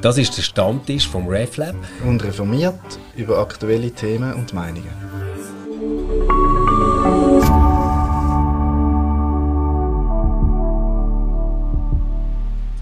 [0.00, 1.74] Das ist der Stammtisch vom RefLab.
[2.06, 2.78] Und reformiert
[3.16, 4.92] über aktuelle Themen und Meinungen.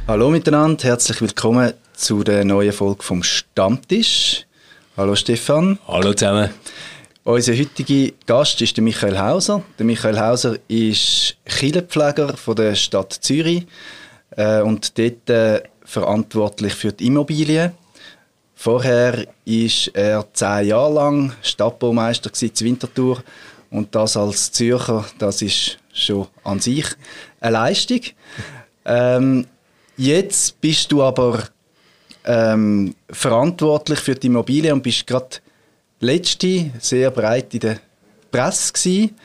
[0.06, 4.44] Hallo miteinander, herzlich willkommen zu der neuen Folge vom Stammtisch.
[4.98, 5.78] Hallo Stefan.
[5.88, 6.50] Hallo zusammen.
[7.24, 9.62] Unser heutiger Gast ist der Michael Hauser.
[9.78, 13.66] Der Michael Hauser ist Killenpfleger von der Stadt Zürich
[14.36, 17.72] äh, und dort äh, verantwortlich für die Immobilien.
[18.54, 23.22] Vorher ist er zehn Jahre lang Stadtbaumeister in Winterthur
[23.70, 26.86] und das als Zürcher, das ist schon an sich
[27.40, 28.00] eine Leistung.
[28.84, 29.46] Ähm,
[29.96, 31.44] jetzt bist du aber
[32.24, 35.36] ähm, verantwortlich für die Immobilien und bist gerade
[36.00, 37.78] letzte sehr breit in der
[38.30, 39.16] Presse gewesen.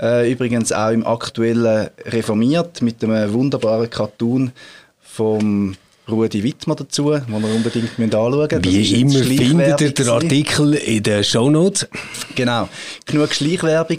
[0.00, 4.52] Äh, übrigens auch im aktuellen Reformiert mit einem wunderbaren Cartoon
[5.00, 5.76] vom
[6.08, 8.64] Rudi Wittmer dazu, den wir unbedingt anschauen müssen.
[8.64, 11.86] Wie immer findet ihr den Artikel in den Shownotes.
[12.34, 12.68] Genau,
[13.04, 13.98] genug Schleichwerbung.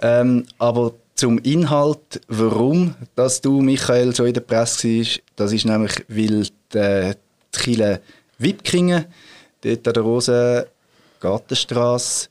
[0.00, 5.66] Ähm, aber zum Inhalt, warum dass du, Michael, so in der Presse warst, das ist
[5.66, 7.12] nämlich, weil die, die
[7.52, 8.00] Kille
[8.38, 9.04] Wipkingen,
[9.60, 12.30] dort an der Rosengartenstrasse,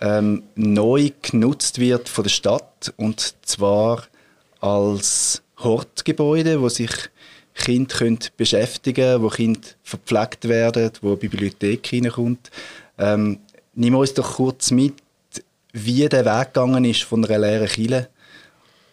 [0.00, 4.02] ähm, neu genutzt wird von der Stadt und zwar
[4.60, 6.90] als Hortgebäude, wo sich
[7.58, 12.50] Kinder können beschäftigen wo Kinder verpflegt werden, wo eine Bibliothek hineinkommt.
[12.98, 13.40] Ähm,
[13.74, 14.94] nimm uns doch kurz mit,
[15.72, 18.08] wie der Weg gegangen ist von einer leeren Kille.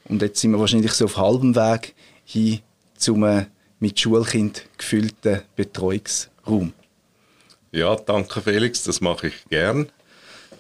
[0.08, 2.60] Und jetzt sind wir wahrscheinlich so auf halbem Weg hin
[2.98, 3.46] zum
[3.80, 6.74] mit Schulkind gefüllten Betreuungsraum.
[7.72, 9.90] Ja, danke Felix, das mache ich gern.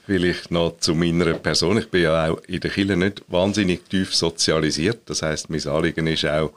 [0.06, 1.78] Vielleicht noch zu meiner Person.
[1.78, 5.02] Ich bin ja auch in der Kirche nicht wahnsinnig tief sozialisiert.
[5.06, 6.52] Das heißt, mein Anliegen ist auch,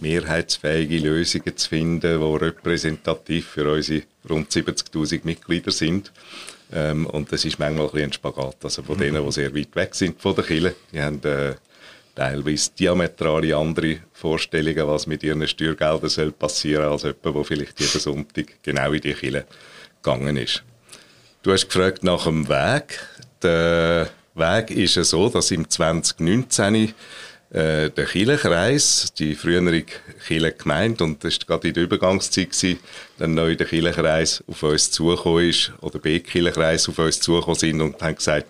[0.00, 6.12] mehrheitsfähige Lösungen zu finden, die repräsentativ für unsere rund 70.000 Mitglieder sind.
[6.72, 8.56] Ähm, und das ist manchmal ein, ein Spagat.
[8.62, 9.00] Also von mhm.
[9.00, 11.54] denen, die sehr weit weg sind von der Kirche, die haben äh,
[12.14, 18.00] teilweise diametrale andere Vorstellungen, was mit ihren Steuergeldern soll passieren als jemand, der vielleicht jeden
[18.00, 19.46] Sonntag genau in die Kirche
[20.02, 20.62] gegangen ist.
[21.42, 23.00] Du hast gefragt nach dem Weg.
[23.42, 26.92] Der Weg ist ja so, dass im 2019
[27.50, 29.82] äh, der Kirchenkreis, die frühere
[30.26, 32.78] Kirchengemeinde, und das war gerade in der Übergangszeit, gewesen,
[33.18, 38.00] dann neu der Kirchenkreis auf uns zugekommen ist, oder B-Kirchenkreis auf uns zugekommen sind und
[38.00, 38.46] haben gesagt,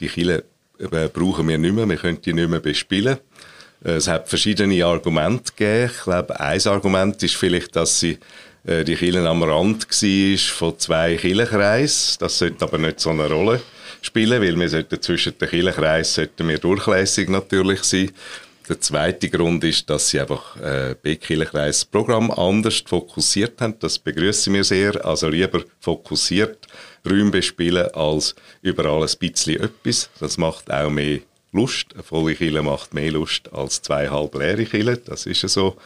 [0.00, 0.44] die Kirche
[0.78, 3.18] äh, brauchen wir nicht mehr, wir können die nicht mehr bespielen.
[3.84, 5.90] Äh, es hat verschiedene Argumente gegeben.
[5.94, 8.18] Ich glaube, ein Argument ist vielleicht, dass sie
[8.64, 12.16] äh, die Kirche am Rand war von zwei Kirchenkreisen.
[12.20, 13.77] Das sollte aber nicht so eine Rolle spielen,
[14.14, 18.10] weil wir sollten zwischen den Kirchenkreisen sollten wir durchlässig natürlich sein.
[18.68, 23.78] Der zweite Grund ist, dass sie einfach äh, B-Kirchenkreis Programm anders fokussiert haben.
[23.80, 25.04] Das begrüßen wir sehr.
[25.06, 26.66] Also lieber fokussiert
[27.08, 30.10] Räume bespielen als überall ein bisschen etwas.
[30.20, 31.20] Das macht auch mehr
[31.52, 31.94] Lust.
[31.94, 34.98] Eine volle Kille macht mehr Lust als zwei halb leere Kille.
[34.98, 35.76] Das ist ja so.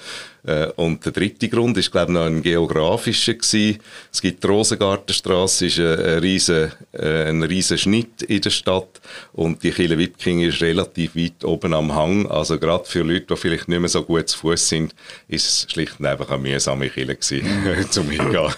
[0.44, 3.78] Äh, und der dritte Grund ist, glaube ich, noch ein geografischer gewesen.
[4.12, 9.00] Es gibt die Rosengartenstrasse, ist ein, riesen, äh, ein riesen Schnitt in der Stadt.
[9.32, 12.26] Und die Kille Wipking ist relativ weit oben am Hang.
[12.26, 14.94] Also gerade für Leute, die vielleicht nicht mehr so gut zu Fuß sind,
[15.28, 17.46] ist es schlicht und einfach eine mühsame Kille gewesen,
[17.90, 18.52] zum Hingehen.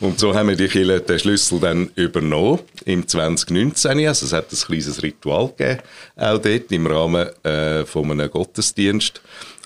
[0.00, 4.06] Und so haben wir die Kirche den Schlüssel dann übernommen im 2019.
[4.06, 5.80] Also es hat ein kleines Ritual gegeben,
[6.16, 9.20] auch dort im Rahmen äh, von einem Gottesdienst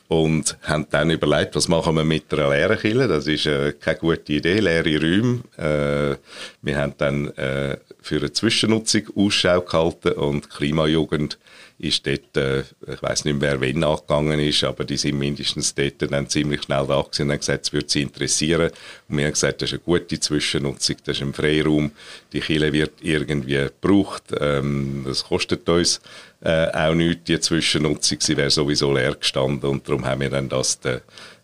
[0.09, 3.09] und haben dann überlegt, was machen wir mit einer leeren Kirche.
[3.09, 5.41] Das ist äh, keine gute Idee, leere Räume.
[5.57, 6.17] Äh,
[6.63, 11.39] wir haben dann äh, für eine Zwischennutzung Ausschau gehalten und Klimajugend
[11.79, 15.75] ist dort, äh, ich weiß nicht mehr, wer wenn angegangen ist, aber die sind mindestens
[15.75, 18.71] dort dann ziemlich schnell da gewesen und haben gesagt, es würde sie interessieren.
[19.09, 21.91] Und wir haben gesagt, das ist eine gute Zwischennutzung, das ist ein Freiraum,
[22.33, 26.01] die Kille wird irgendwie gebraucht, ähm, das kostet uns
[26.43, 30.49] äh, auch nichts, die Zwischennutzung, sie wäre sowieso leer gestanden und darum haben wir dann
[30.49, 31.03] das der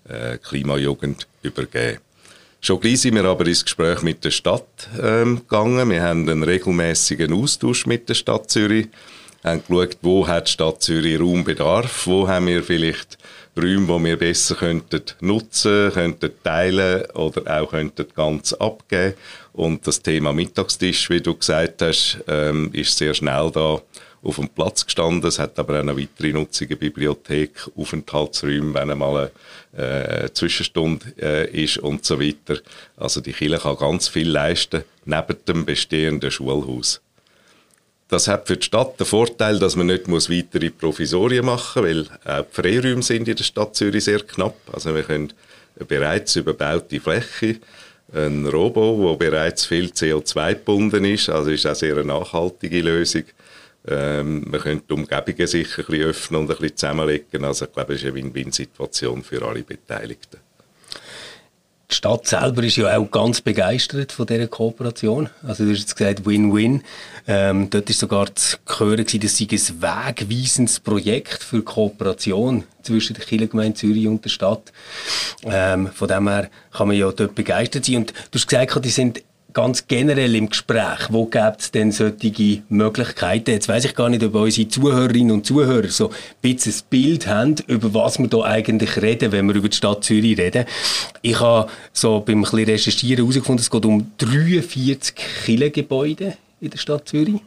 [0.09, 1.99] äh, Klimajugend übergeben.
[2.65, 5.91] Schon gleich sind wir aber ins Gespräch mit der Stadt ähm, gegangen.
[5.91, 8.89] Wir haben einen regelmäßigen Austausch mit der Stadt Zürich
[9.43, 13.19] haben geschaut, wo hat die Stadt Zürich Raumbedarf, wo haben wir vielleicht
[13.57, 19.15] Räume, die wir besser könnten nutzen, könnten teilen oder auch könnten ganz abgeben.
[19.53, 23.83] Und das Thema Mittagstisch, wie du gesagt hast, ähm, ist sehr schnell da
[24.23, 25.29] auf dem Platz gestanden.
[25.29, 29.33] Es hat aber auch eine weitere Nutzung, eine Bibliothek, Aufenthaltsräume, wenn einmal
[29.77, 32.59] eine äh, Zwischenstunde äh, ist und so weiter.
[32.97, 37.03] Also die Kirche kann ganz viel leisten, neben dem bestehenden Schulhaus.
[38.13, 42.11] Das hat für die Stadt den Vorteil, dass man nicht muss weitere Provisorien machen muss,
[42.27, 44.55] weil auch die Freiräume sind in der Stadt Zürich sehr knapp.
[44.71, 45.33] Also wir können
[45.77, 47.57] eine bereits überbaute Fläche
[48.13, 53.25] ein Robo, der bereits viel CO2 gebunden ist, also ist auch sehr eine nachhaltige Lösung.
[53.89, 57.45] Ähm, man könnte die Umgebungen sicher ein bisschen öffnen und ein bisschen zusammenlegen.
[57.47, 60.37] Also ich glaube, es ist eine Win-Win-Situation für alle Beteiligten.
[61.93, 65.29] Die Stadt selber ist ja auch ganz begeistert von dieser Kooperation.
[65.47, 66.83] Also du hast jetzt gesagt Win-Win.
[67.29, 73.27] Ähm, dort ist sogar zu hören, dass sie ein wegweisendes Projekt für Kooperation zwischen der
[73.27, 74.73] Kirchengemeinde Zürich und der Stadt.
[75.45, 77.97] Ähm, von dem her kann man ja dort begeistert sein.
[77.97, 79.23] Und du hast gesagt, die sind
[79.53, 83.51] ganz generell im Gespräch, wo gibt es denn solche Möglichkeiten?
[83.51, 87.27] Jetzt weiß ich gar nicht, ob unsere Zuhörerinnen und Zuhörer so ein bisschen ein Bild
[87.27, 90.65] haben, über was wir da eigentlich reden, wenn wir über die Stadt Zürich reden.
[91.21, 96.79] Ich habe so beim ein bisschen Recherchieren herausgefunden, es geht um 43 Kirchengebäude in der
[96.79, 97.41] Stadt Zürich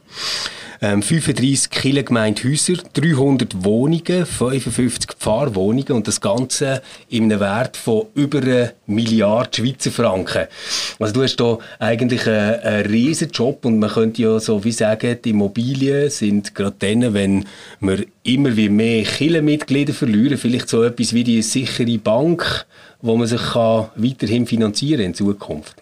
[0.81, 8.39] ähm, 35 Kirchengemeindehäuser, 300 Wohnungen, 55 Pfarrwohnungen und das Ganze in einem Wert von über
[8.39, 10.48] einer Milliarde Schweizer Franken.
[11.00, 14.72] Also du hast hier eigentlich einen, einen riesen Job und man könnte ja so wie
[14.72, 17.45] sagen, die Immobilien sind gerade dann, wenn
[17.80, 22.66] wir immer wie mehr Kirchenmitglieder verlieren, vielleicht so etwas wie die sichere Bank,
[23.01, 25.75] wo man sich kann weiterhin finanzieren in Zukunft.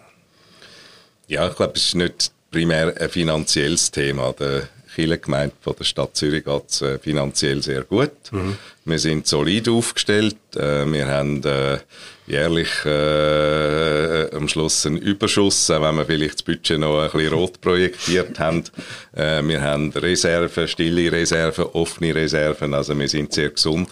[1.26, 4.32] Ja, ich glaube, es ist nicht primär ein finanzielles Thema.
[4.38, 8.12] Der Kirchengemeinde von der Stadt Zürich geht es äh, finanziell sehr gut.
[8.30, 8.56] Mhm.
[8.84, 10.36] Wir sind solid aufgestellt.
[10.56, 11.78] Äh, wir haben äh,
[12.26, 17.32] jährlich äh, am Schluss einen Überschuss, auch wenn wir vielleicht das Budget noch ein bisschen
[17.32, 18.64] rot projektiert haben.
[19.12, 22.74] Äh, wir haben Reserven, stille Reserven, offene Reserven.
[22.74, 23.88] Also wir sind sehr gesund.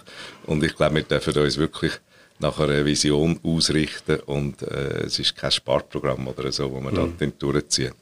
[0.47, 1.93] Und ich glaube, wir dürfen uns wirklich
[2.39, 7.17] nach einer Vision ausrichten und äh, es ist kein Sparprogramm oder so, wo wir mhm.
[7.19, 7.93] da durchziehen.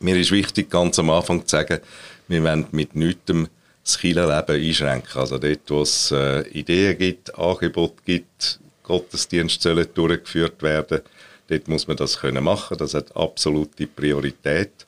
[0.00, 1.78] Mir ist wichtig, ganz am Anfang zu sagen,
[2.28, 3.32] wir wollen mit nichts
[3.84, 5.20] das Kirchenleben einschränken.
[5.20, 11.00] Also dort, wo es äh, Ideen gibt, Angebote gibt, Gottesdienste sollen durchgeführt werden,
[11.48, 12.78] dort muss man das können machen.
[12.78, 14.86] Das hat absolute Priorität.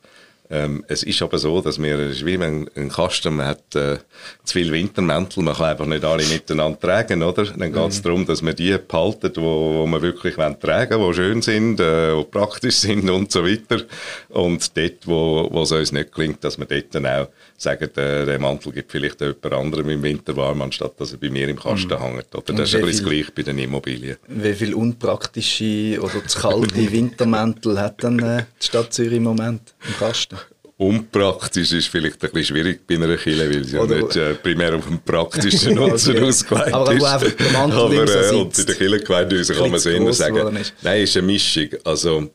[0.50, 3.74] Ähm, es ist aber so, dass wir, es ist wie wenn ein Kasten man hat
[3.74, 3.96] äh,
[4.44, 7.44] zu viel Wintermäntel, man kann einfach nicht alle miteinander tragen, oder?
[7.44, 8.02] Dann geht es mhm.
[8.02, 12.14] darum, dass man die behalten, wo, wo man wirklich tragen wollen, die schön sind, äh,
[12.14, 13.84] die praktisch sind und so weiter.
[14.28, 17.28] Und dort, wo, wo es uns nicht gelingt, dass man dort dann auch
[17.64, 21.30] sagen, der, der Mantel gibt vielleicht jemand anderem im Winter warm, anstatt dass er bei
[21.30, 21.98] mir im Kasten mhm.
[21.98, 22.34] hängt.
[22.34, 22.54] Oder?
[22.54, 24.16] Das ist ein bisschen gleich bei den Immobilien.
[24.28, 29.74] Wie viele unpraktische oder zu kalte Wintermäntel hat dann äh, die Stadt Zürich im Moment
[29.86, 30.38] im Kasten?
[30.76, 34.74] Unpraktisch ist vielleicht ein bisschen schwierig bei einer Kille, weil sie ja nicht äh, primär
[34.74, 36.24] auf den praktischen Nutzen okay.
[36.24, 37.04] ausgelegt aber ist.
[37.04, 40.58] Aber der Mantel aber, äh, und in den Kirchengemeindehäusern kann man es immer sagen.
[40.82, 41.68] Nein, es ist eine Mischung.
[41.84, 42.28] Also,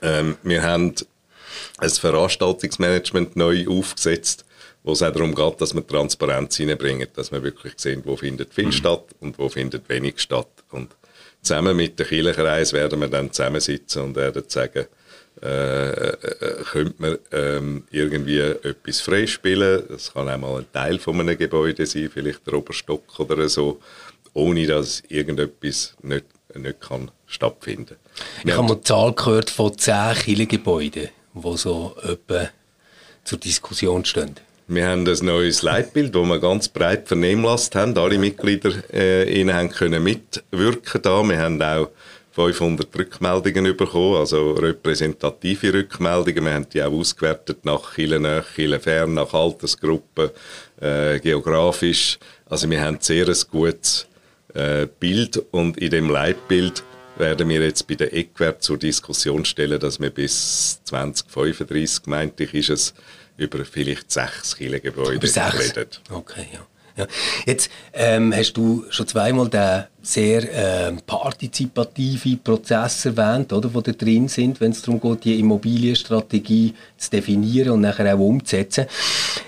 [0.00, 0.94] ähm, wir haben
[1.76, 4.44] ein Veranstaltungsmanagement neu aufgesetzt,
[4.88, 8.54] wo es auch darum geht, dass wir Transparenz reinbringen, dass wir wirklich sehen, wo findet
[8.54, 8.72] viel mhm.
[8.72, 10.48] statt und wo findet wenig statt.
[10.70, 10.96] Und
[11.42, 14.86] zusammen mit dem Kirchenkreis werden wir dann zusammensitzen und werden sagen,
[15.42, 16.16] äh, äh,
[16.72, 19.82] könnte man ähm, irgendwie etwas freispielen.
[19.90, 23.80] Das kann auch mal ein Teil von einem Gebäude sein, vielleicht der Oberstock oder so,
[24.32, 26.24] ohne dass irgendetwas nicht,
[26.54, 28.48] nicht kann stattfinden kann.
[28.48, 32.48] Ich habe mal die Zahl gehört von 10 Kirchengebäuden die so etwa
[33.22, 34.47] zur Diskussion stehen?
[34.70, 37.96] Wir haben ein neues Leitbild, das wir ganz breit vernehmlasst haben.
[37.96, 41.22] Alle Mitglieder äh, haben können mitwirken da.
[41.26, 41.88] Wir haben auch
[42.32, 46.44] 500 Rückmeldungen bekommen, also repräsentative Rückmeldungen.
[46.44, 50.28] Wir haben die auch ausgewertet nach Kirchennähe, Kirchenfern, nach Altersgruppen,
[50.82, 52.18] äh, geografisch.
[52.44, 54.06] Also wir haben sehr ein gutes
[54.52, 56.84] äh, Bild und in dem Leitbild
[57.16, 62.52] werden wir jetzt bei der Eckwert zur Diskussion stellen, dass wir bis 2035, meinte ich,
[62.52, 62.94] ist es
[63.38, 65.86] über vielleicht sechs Kirchengebäude reden.
[66.10, 66.66] Okay, ja.
[66.96, 67.06] ja.
[67.46, 73.92] Jetzt ähm, hast du schon zweimal den sehr äh, partizipative Prozess erwähnt, oder, die da
[73.92, 78.86] drin sind, wenn es darum geht, die Immobilienstrategie zu definieren und nachher auch umzusetzen.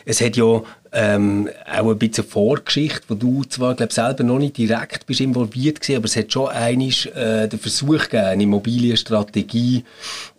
[0.05, 4.57] Es hat ja ähm, auch ein bisschen Vorgeschichte, wo du zwar glaub, selber noch nicht
[4.57, 9.85] direkt bist involviert gewesen, aber es hat schon einiges äh, den Versuch gegeben, eine Immobilienstrategie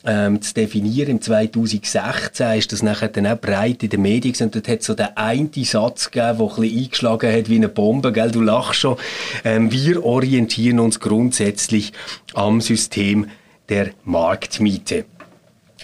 [0.05, 1.11] ähm, zu definieren.
[1.11, 4.93] Im 2016 ist das nachher dann auch breit in den Medien und dort hat so
[4.93, 8.31] den einen Satz gegeben, der ein bisschen eingeschlagen hat wie eine Bombe, gell?
[8.31, 8.97] du lachst schon.
[9.45, 11.93] Ähm, wir orientieren uns grundsätzlich
[12.33, 13.27] am System
[13.69, 15.05] der Marktmiete.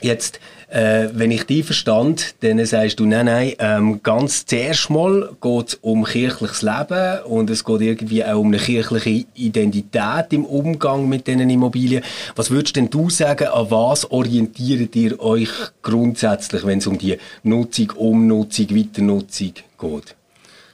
[0.02, 5.30] Jetzt äh, wenn ich die verstand, dann sagst du, nein, nein, ähm, ganz zuerst mal
[5.42, 10.46] geht es um kirchliches Leben und es geht irgendwie auch um eine kirchliche Identität im
[10.46, 12.04] Umgang mit diesen Immobilien.
[12.36, 17.18] Was würdest denn du sagen, an was orientiert ihr euch grundsätzlich, wenn es um die
[17.44, 20.16] Nutzung, Umnutzung, Weiternutzung geht?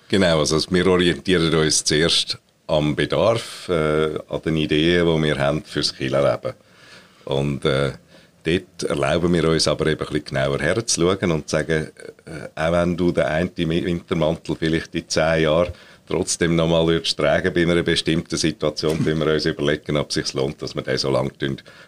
[0.10, 5.64] Genau, also wir orientieren uns zuerst am Bedarf, äh, an den Ideen, die wir haben
[5.64, 6.54] fürs Kirchenleben.
[7.26, 7.94] Und äh,
[8.44, 11.92] dort erlauben wir uns aber eben ein bisschen genauer herzuschauen und zu sagen,
[12.26, 15.74] äh, auch wenn du den einen Wintermantel vielleicht in zehn Jahren
[16.08, 20.34] trotzdem nochmal würdest tragen bei einer bestimmten Situation, wenn wir uns überlegen, ob es sich
[20.34, 21.32] lohnt, dass wir den so lange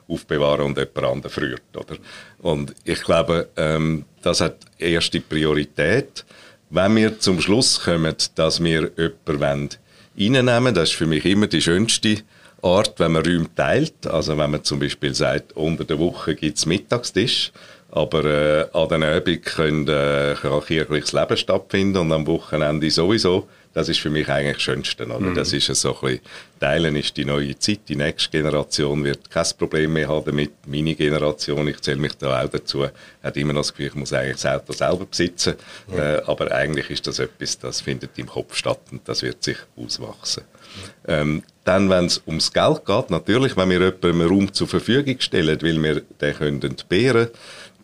[0.07, 1.61] aufbewahren und jemand anderen friert.
[1.75, 1.97] Oder?
[2.39, 6.25] Und ich glaube, ähm, das hat erste Priorität.
[6.69, 9.69] Wenn wir zum Schluss kommen, dass wir jemanden
[10.17, 12.17] reinnehmen das ist für mich immer die schönste
[12.65, 14.07] Art, wenn man Räume teilt.
[14.07, 17.51] Also wenn man zum Beispiel sagt, unter der Woche gibt es Mittagstisch,
[17.91, 23.47] aber äh, an den Abend können, äh, kann kirchliches Leben stattfinden und am Wochenende sowieso.
[23.73, 25.05] Das ist für mich eigentlich das Schönste.
[25.05, 25.19] Oder?
[25.19, 25.35] Mhm.
[25.35, 26.19] Das ist so ein bisschen,
[26.59, 27.81] Teilen ist die neue Zeit.
[27.87, 30.53] Die nächste Generation wird kein Problem mehr haben damit.
[30.65, 32.87] Meine Generation, ich zähle mich da auch dazu,
[33.21, 35.55] hat immer noch das Gefühl, ich muss eigentlich das Auto selber besitzen.
[35.87, 35.99] Mhm.
[35.99, 39.57] Äh, aber eigentlich ist das etwas, das findet im Kopf statt und das wird sich
[39.77, 40.43] auswachsen.
[40.45, 41.11] Mhm.
[41.11, 45.19] Ähm, dann, wenn es ums Geld geht, natürlich, wenn wir jemandem einen Raum zur Verfügung
[45.19, 47.29] stellen, weil wir den können entbehren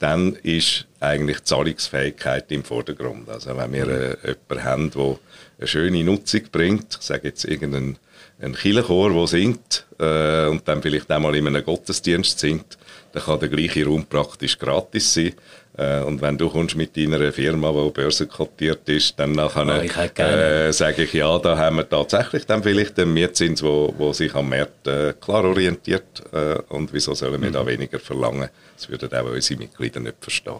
[0.01, 3.29] dann ist eigentlich Zahlungsfähigkeit im Vordergrund.
[3.29, 5.19] Also wenn wir äh, jemanden haben, der
[5.59, 7.97] eine schöne Nutzung bringt, ich sage jetzt irgendeinen
[8.41, 12.79] ein Kirchenchor, der singt äh, und dann vielleicht einmal in einem Gottesdienst singt,
[13.11, 15.33] dann kann der gleiche Raum praktisch gratis sein.
[15.77, 20.71] Äh, und wenn du kommst mit deiner Firma, die börsenkotiert ist, dann nachher, oh, äh,
[20.73, 24.49] sage ich, ja, da haben wir tatsächlich dann vielleicht einen Mietzins, wo, wo sich am
[24.49, 26.23] Markt äh, klar orientiert.
[26.33, 27.53] Äh, und wieso sollen wir mhm.
[27.53, 28.49] da weniger verlangen?
[28.75, 30.55] Das würden auch unsere Mitglieder nicht verstehen.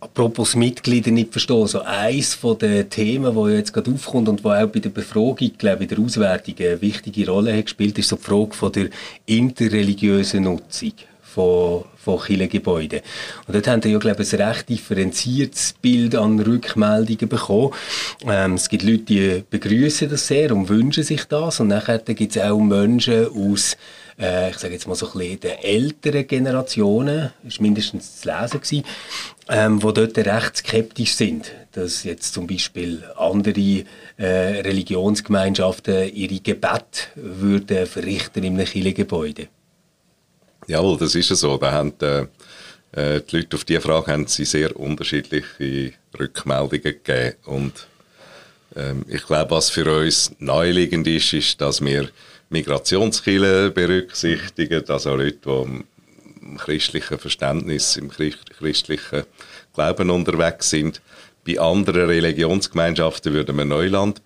[0.00, 4.50] Apropos Mitglieder nicht verstehen, so eins von den Themen, wo jetzt gerade aufkommt und wo
[4.50, 8.08] auch bei der Befragung, glaube ich, in der Auswertung eine wichtige Rolle hat gespielt, ist
[8.08, 8.88] so die Frage von der
[9.26, 10.92] interreligiösen Nutzung
[11.34, 13.00] von, von Kirchengebäuden.
[13.46, 17.72] Und dort haben wir ja, glaube ich, ein recht differenziertes Bild an Rückmeldungen bekommen.
[18.26, 21.60] Ähm, es gibt Leute, die begrüßen das sehr und wünschen sich das.
[21.60, 23.76] Und nachher gibt es auch Menschen aus
[24.20, 28.60] äh, ich sage jetzt mal so ein bisschen der älteren Generationen, ist mindestens zu lesen
[28.60, 28.84] gewesen,
[29.48, 33.84] ähm, die dort recht skeptisch sind, dass jetzt zum Beispiel andere
[34.18, 39.48] äh, Religionsgemeinschaften ihre Gebet würden verrichten in einem Kirchengebäude.
[40.66, 41.56] Jawohl, das ist so.
[41.56, 42.26] Da haben äh,
[42.92, 47.36] äh, die Leute auf diese Frage haben sie sehr unterschiedliche Rückmeldungen gegeben.
[47.44, 47.86] Und
[48.76, 52.08] ähm, ich glaube, was für uns naheliegend ist, ist, dass wir
[52.48, 55.84] Migrationskiller berücksichtigen, also Leute, die
[56.42, 59.24] im christlichen Verständnis, im christlichen
[59.74, 61.00] Glauben unterwegs sind.
[61.46, 64.24] Bei anderen Religionsgemeinschaften würden wir Neuland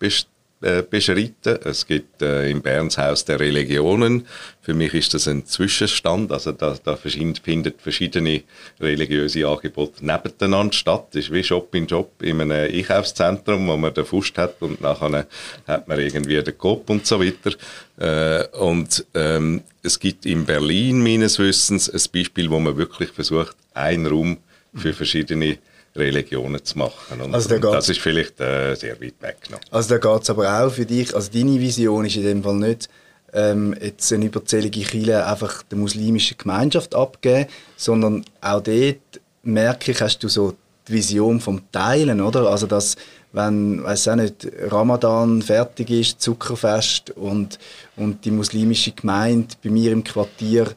[0.64, 1.58] äh, beschreiten.
[1.64, 4.26] Es gibt äh, im Berns Haus der Religionen.
[4.62, 6.32] Für mich ist das ein Zwischenstand.
[6.32, 8.42] Also da, da findet verschiedene
[8.80, 11.08] religiöse Angebote nebeneinander statt.
[11.10, 14.80] Das ist wie Shop in Job in einem Einkaufszentrum, wo man den Fust hat und
[14.80, 15.26] nachher
[15.66, 17.54] hat man irgendwie den Kopf und so weiter.
[17.98, 23.54] Äh, und ähm, es gibt in Berlin meines Wissens ein Beispiel, wo man wirklich versucht,
[23.74, 24.38] einen Raum
[24.74, 25.58] für verschiedene
[25.96, 27.20] Religionen zu machen.
[27.20, 29.60] Und, also da das ist vielleicht äh, sehr weit weg noch.
[29.70, 32.56] Also da geht es aber auch für dich, also deine Vision ist in dem Fall
[32.56, 32.88] nicht,
[33.32, 38.98] ähm, jetzt eine überzählige Kirche einfach der muslimischen Gemeinschaft abgeben, sondern auch dort
[39.42, 40.54] merke ich, hast du so
[40.88, 42.48] die Vision vom Teilen, oder?
[42.48, 42.96] Also dass
[43.32, 47.58] wenn, weiß auch nicht, Ramadan fertig ist, Zuckerfest und,
[47.96, 50.68] und die muslimische Gemeinde bei mir im Quartier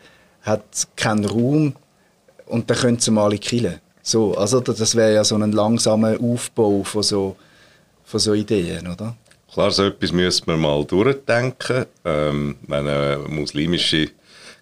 [0.41, 1.75] hat keinen Raum
[2.47, 3.47] und dann können sie mal in die
[4.07, 7.35] so, also das wäre ja so ein langsamer Aufbau von so,
[8.05, 9.17] von so Ideen, oder?
[9.51, 11.85] Klar, so etwas müsste man mal durchdenken.
[12.05, 14.09] Ähm, wenn eine muslimische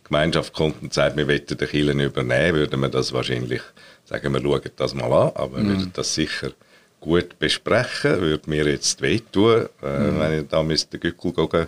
[0.03, 3.61] Gemeinschaft kommt und sagt, wir wollen den Kirchen übernehmen, würden wir das wahrscheinlich
[4.05, 5.69] sagen, wir schauen das mal an, aber wir mhm.
[5.69, 6.49] würden das sicher
[6.99, 10.19] gut besprechen, würde mir jetzt wehtun, äh, mhm.
[10.19, 11.67] wenn ich da den Gückel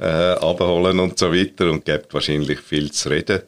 [0.00, 3.42] äh, abholen und so weiter und gibt wahrscheinlich viel zu reden.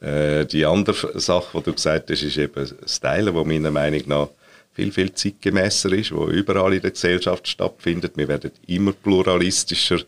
[0.00, 4.02] Äh, die andere Sache, die du gesagt hast, ist eben das Teilen, das meiner Meinung
[4.06, 4.28] nach
[4.78, 8.12] viel, viel zeitgemäßer ist, wo überall in der Gesellschaft stattfindet.
[8.16, 9.98] Wir werden immer pluralistischer.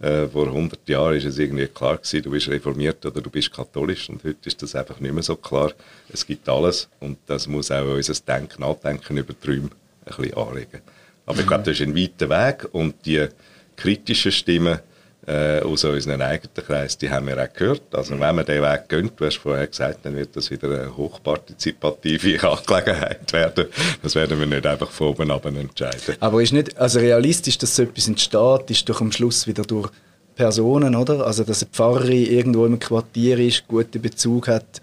[0.00, 3.52] Äh, vor 100 Jahren ist es irgendwie klar gewesen, du bist reformiert oder du bist
[3.52, 5.72] katholisch und heute ist das einfach nicht mehr so klar.
[6.12, 9.70] Es gibt alles und das muss auch unser Denken, Nachdenken über Träume
[10.04, 10.80] ein bisschen anregen.
[11.24, 13.28] Aber ich glaube, das ist ein weiter Weg und die
[13.76, 14.80] kritischen Stimmen,
[15.26, 17.82] äh, aus unserem eigenen Kreis, die haben wir auch gehört.
[17.92, 20.96] Also wenn man den Weg geht, du hast vorher gesagt, dann wird das wieder eine
[20.96, 23.66] hochpartizipative Angelegenheit werden.
[24.02, 26.16] Das werden wir nicht einfach von oben ab entscheiden.
[26.20, 29.90] Aber ist nicht, also realistisch, dass so etwas entsteht, ist doch am Schluss wieder durch
[30.36, 31.26] Personen, oder?
[31.26, 34.80] Also dass eine Pfarrerin irgendwo im Quartier ist, guten Bezug hat,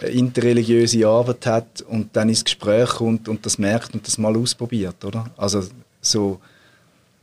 [0.00, 5.04] interreligiöse Arbeit hat und dann ins Gespräch kommt und das merkt und das mal ausprobiert,
[5.04, 5.26] oder?
[5.36, 5.62] Also
[6.00, 6.40] so,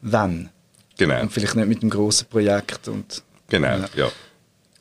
[0.01, 0.49] wenn?
[0.99, 1.21] Genau.
[1.21, 2.89] Und vielleicht nicht mit einem grossen Projekt.
[2.89, 3.89] Und, genau, ja.
[3.95, 4.11] ja.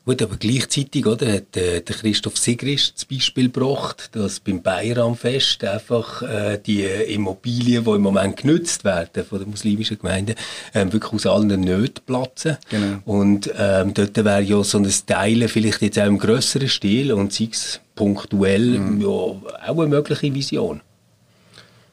[0.05, 5.63] Gut, aber gleichzeitig oder, hat äh, der Christoph Sigrist das Beispiel gebracht, dass beim Bayramfest
[5.63, 10.35] einfach äh, die Immobilien, die im Moment genutzt werden von der muslimischen Gemeinde,
[10.73, 12.57] ähm, wirklich aus allen Nöten platzen.
[12.69, 12.97] Genau.
[13.05, 17.31] Und ähm, dort wäre ja so ein Teilen vielleicht jetzt auch im grösseren Stil und
[17.31, 19.01] sei es punktuell mhm.
[19.01, 20.81] ja, auch eine mögliche Vision.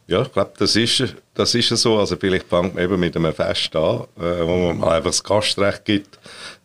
[0.09, 1.99] Ja, ich glaube, das ist, das ist so.
[1.99, 5.85] Also vielleicht fängt man eben mit einem Fest an, äh, wo man einfach das Gastrecht
[5.85, 6.19] gibt.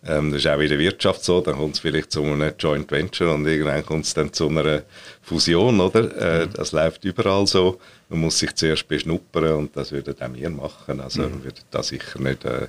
[0.05, 1.41] Ähm, das ist auch in der Wirtschaft so.
[1.41, 4.83] Dann kommt es vielleicht zu einem Joint Venture und irgendwann kommt es dann zu einer
[5.23, 6.41] Fusion, oder?
[6.41, 6.53] Äh, mhm.
[6.53, 7.79] Das läuft überall so.
[8.09, 11.01] Man muss sich zuerst beschnuppern und das würden auch wir machen.
[11.01, 11.43] Also mhm.
[11.43, 12.67] würden da sicher nicht äh,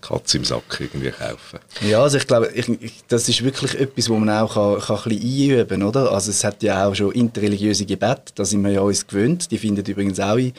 [0.00, 1.58] Katze im Sack irgendwie kaufen.
[1.80, 4.96] Ja, also ich glaube, ich, ich, das ist wirklich etwas, wo man auch kann, kann
[4.96, 6.06] ein bisschen einüben kann.
[6.06, 9.50] Also es hat ja auch schon interreligiöse Gebete, da sind wir ja uns gewöhnt.
[9.50, 10.52] Die finden übrigens auch in,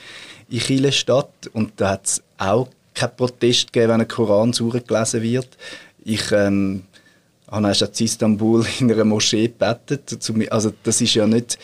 [0.50, 1.50] in Chile statt.
[1.54, 5.58] Und da hat es auch keinen Protest gegeben, wenn ein Koran gelesen wird.
[6.04, 6.84] Ich ähm,
[7.50, 10.18] habe erst in Istanbul in einer Moschee gebetet.
[10.50, 11.58] Also das ist ja nicht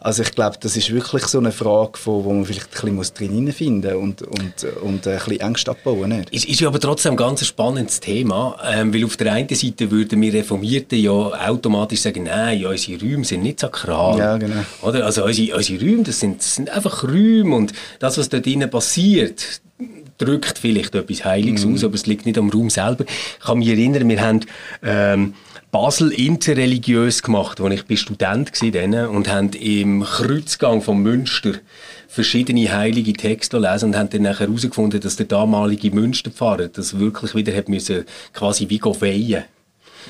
[0.00, 3.28] also ich glaube, das ist wirklich so eine Frage, von, wo man vielleicht ein bisschen
[3.28, 6.26] drin finden und, und, und ein bisschen Angst abbauen muss.
[6.32, 9.90] Es ist ja aber trotzdem ein ganz spannendes Thema, ähm, weil auf der einen Seite
[9.90, 14.18] würden wir Reformierten ja automatisch sagen, nein, ja, unsere Räume sind nicht sakral.
[14.18, 14.64] Ja, genau.
[14.80, 15.04] Oder?
[15.04, 18.70] Also unsere, unsere Räume, das sind, das sind einfach Räume und das, was dort drinnen
[18.70, 19.60] passiert,
[20.16, 21.74] drückt vielleicht etwas Heiliges mhm.
[21.74, 23.04] aus, aber es liegt nicht am Raum selber.
[23.06, 24.40] Ich kann mich erinnern, wir haben...
[24.82, 25.34] Ähm,
[25.70, 31.52] Basel interreligiös gemacht, als ich bin Student war und haben im Kreuzgang von Münster
[32.08, 37.34] verschiedene heilige Texte lesen und haben dann nachher herausgefunden, dass der damalige Münsterpfarrer das wirklich
[37.36, 39.44] wieder hat müssen, quasi wie weihen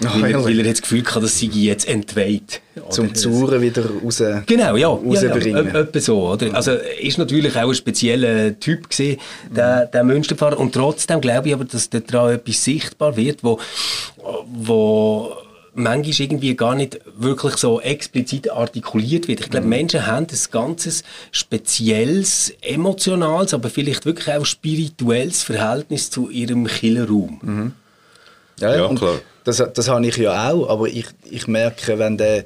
[0.02, 2.60] Oh, weil, er, weil, er, das Gefühl hatte, dass sie jetzt entweiht.
[2.90, 4.88] Zum Zuren wieder raus Genau, ja.
[4.88, 5.66] Rausbringen.
[5.66, 6.54] Ja, ja, so, oder?
[6.54, 9.20] Also, ist natürlich auch ein spezieller Typ gewesen,
[9.54, 10.58] der, der Münsterpfarrer.
[10.58, 13.58] Und trotzdem glaube ich aber, dass daran etwas sichtbar wird, wo,
[14.46, 15.32] wo
[15.74, 19.40] manchmal irgendwie gar nicht wirklich so explizit artikuliert wird.
[19.40, 19.70] Ich glaube, mhm.
[19.70, 27.38] Menschen haben ein ganzes spezielles, emotionales, aber vielleicht wirklich auch spirituelles Verhältnis zu ihrem Killerraum.
[27.42, 27.72] Mhm.
[28.60, 29.20] Ja, ja klar.
[29.44, 32.44] Das, das habe ich ja auch, aber ich, ich merke, wenn der,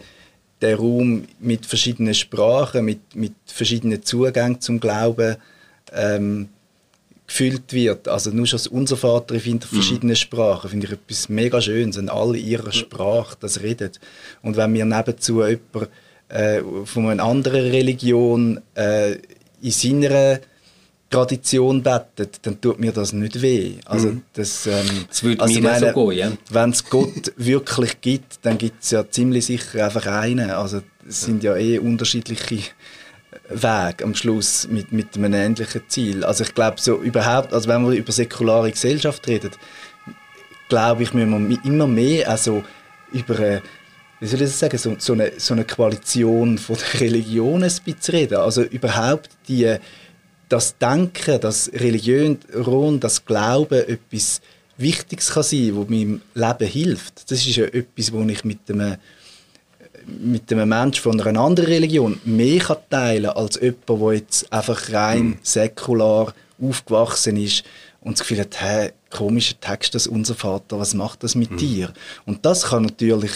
[0.60, 5.36] der Raum mit verschiedenen Sprachen, mit, mit verschiedenen Zugängen zum Glauben
[5.92, 6.48] ähm,
[7.26, 8.08] gefüllt wird.
[8.08, 9.76] Also nur schon unser Vater findet mhm.
[9.76, 13.92] verschiedene Sprachen, finde ich etwas mega Schönes, wenn alle ihrer Sprache das reden.
[14.42, 15.88] Und wenn mir nebenzu jemand
[16.28, 19.18] äh, von einer anderen Religion äh,
[19.62, 20.40] in seiner
[21.10, 23.74] Tradition betet, dann tut mir das nicht weh.
[23.84, 24.22] Also mhm.
[24.32, 26.32] das, ähm, das würde also mir meine, so gehen, ja.
[26.50, 30.50] Wenn es Gott wirklich gibt, dann gibt es ja ziemlich sicher einfach einen.
[30.50, 32.70] Also es sind ja eh unterschiedliche
[33.48, 36.24] Weg am Schluss mit, mit einem ähnlichen Ziel.
[36.24, 39.50] Also ich glaube so überhaupt, also wenn wir über säkulare Gesellschaft reden,
[40.68, 42.64] glaube ich, müssen wir immer mehr also
[43.12, 43.62] über eine,
[44.20, 47.70] wie soll ich das sagen, so, so, eine, so eine Koalition von Religionen
[48.10, 48.36] reden.
[48.36, 49.76] Also überhaupt die,
[50.48, 52.38] das Denken, das Religion,
[53.00, 54.40] das Glauben etwas
[54.76, 57.30] Wichtiges kann sein, was meinem Leben hilft.
[57.30, 58.96] Das ist ja etwas, wo ich mit einem
[60.06, 64.52] mit einem Menschen von einer anderen Religion mehr kann teilen kann, als jemand, der jetzt
[64.52, 65.38] einfach rein mhm.
[65.42, 67.64] säkular aufgewachsen ist
[68.00, 71.56] und das Gefühl hat, hey, komischer Text, das unser Vater, was macht das mit mhm.
[71.56, 71.92] dir?
[72.26, 73.32] Und das kann natürlich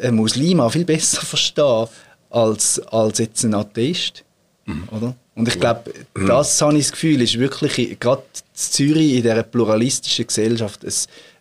[0.00, 1.86] ein Muslim auch viel besser verstehen
[2.30, 4.24] als, als jetzt ein Atheist.
[4.66, 4.88] Mhm.
[4.90, 5.14] Oder?
[5.34, 6.26] Und ich glaube, mhm.
[6.26, 8.22] das habe ich das Gefühl, ist wirklich gerade
[8.54, 10.92] Zürich in dieser pluralistischen Gesellschaft ein,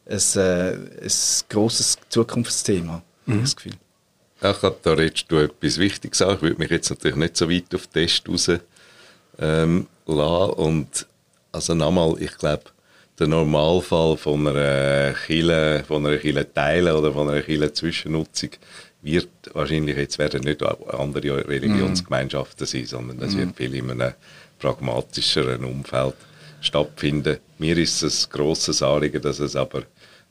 [0.05, 1.11] ein, ein, äh, ein
[1.49, 3.01] grosses Zukunftsthema.
[3.25, 3.41] Mhm.
[3.41, 3.73] Das Gefühl.
[4.41, 6.35] Ach, da redest du etwas Wichtiges an.
[6.35, 8.51] Ich würde mich jetzt natürlich nicht so weit auf den Test raus
[9.39, 10.53] ähm, lassen.
[10.53, 11.07] Und
[11.51, 12.63] also nochmal, ich glaube,
[13.17, 18.49] der Normalfall von einer Kille, von einer Kille teilen oder von einer Kille Zwischennutzung
[19.01, 23.55] wird wahrscheinlich jetzt werden nicht andere Religionsgemeinschaften sein, sondern das wird mm.
[23.55, 24.13] viel in einem
[24.59, 26.15] pragmatischeren Umfeld
[26.59, 27.37] stattfinden.
[27.59, 29.83] Mir ist es ein grosses Anliegen, dass es aber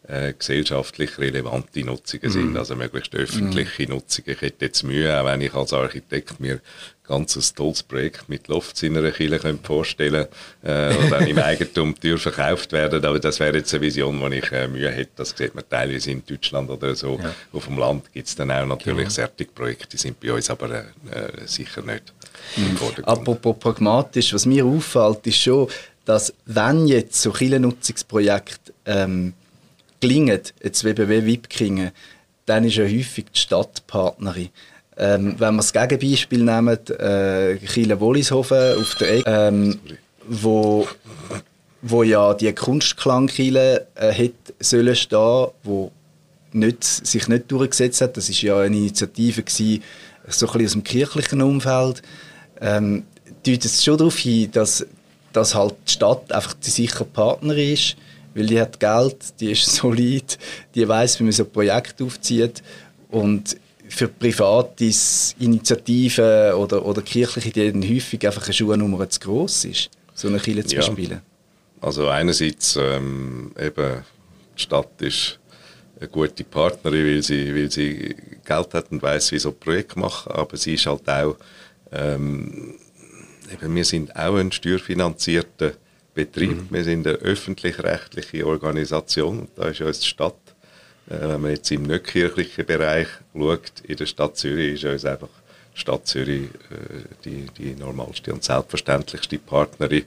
[0.07, 2.57] äh, gesellschaftlich relevante Nutzungen sind, mm.
[2.57, 3.91] also möglichst öffentliche mm.
[3.91, 4.31] Nutzungen.
[4.33, 6.61] Ich hätte jetzt Mühe, auch wenn ich als Architekt mir
[7.07, 10.27] ganz ein tolles Projekt mit Lofts in einer Kirche könnte vorstellen
[10.63, 14.27] äh, und dann im Eigentum Tür verkauft werden, aber das wäre jetzt eine Vision, wo
[14.29, 15.11] ich äh, Mühe hätte.
[15.17, 17.19] Das sieht man teilweise in Deutschland oder so.
[17.23, 17.35] Ja.
[17.53, 19.29] Auf dem Land gibt es dann auch natürlich genau.
[19.55, 22.13] Projekte, die sind bei uns aber äh, äh sicher nicht
[22.57, 23.05] mhm.
[23.05, 25.69] Apropos pragmatisch, was mir auffällt, ist schon,
[26.05, 29.35] dass wenn jetzt so Kirchennutzungsprojekte ähm,
[30.05, 31.91] gelingen, jetzt WBW Wipkingen,
[32.45, 34.51] dann ist ja häufig die Stadtpartnerin.
[34.99, 39.81] Ähm, wenn wir das Gegenbeispiel nehmen, äh, Kiel-Wollishofen auf der Ecke, ähm,
[40.29, 40.87] wo,
[41.81, 45.91] wo ja die Kunstklangkille äh, hätte sollen stehen, wo
[46.53, 48.17] nicht, sich nicht durchgesetzt hat.
[48.19, 49.83] Das ist ja eine Initiative gewesen,
[50.29, 52.03] so ein aus dem kirchlichen Umfeld.
[52.61, 53.05] Ähm,
[53.47, 54.87] deutet es schon darauf hin, dass,
[55.33, 57.97] dass halt die Stadt einfach die sichere Partnerin ist,
[58.35, 60.39] weil die hat Geld, die ist solid,
[60.75, 62.63] die weiß, wie man so ein Projekt aufzieht
[63.11, 63.57] und
[63.89, 64.91] für private
[65.39, 70.65] Initiativen oder, oder kirchliche Ideen häufig einfach eine Schuhnummer zu gross ist, so eine Kille
[70.65, 70.83] zu ja.
[70.83, 71.21] spielen.
[71.81, 74.03] Also einerseits ähm, eben,
[74.57, 75.39] die Stadt ist
[76.01, 79.97] eine gute Partnerin, weil sie, weil sie Geld hat und weiß, wie so ein Projekt
[79.97, 81.37] machen, aber sie ist halt auch,
[81.93, 82.75] ähm,
[83.53, 85.73] eben, wir sind auch ein steuerfinanzierter
[86.15, 86.69] Betrieb, mhm.
[86.71, 90.35] wir sind eine öffentlich-rechtliche Organisation und da ist uns die Stadt
[91.09, 95.05] äh, wenn man jetzt im nicht kirchlichen Bereich schaut, in der Stadt Zürich ist uns
[95.05, 95.29] einfach
[95.75, 100.05] die Stadt Zürich äh, die, die normalste und selbstverständlichste Partnerin.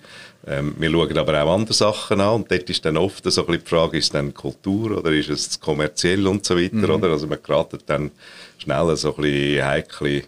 [0.48, 3.48] Ähm, wir schauen aber auch andere Sachen an und dort ist dann oft so ein
[3.48, 6.90] bisschen die Frage, ist es dann Kultur oder ist es kommerziell und so weiter, mhm.
[6.90, 7.10] oder?
[7.10, 8.12] Also man geratet dann
[8.58, 10.24] schnell so ein bisschen heikle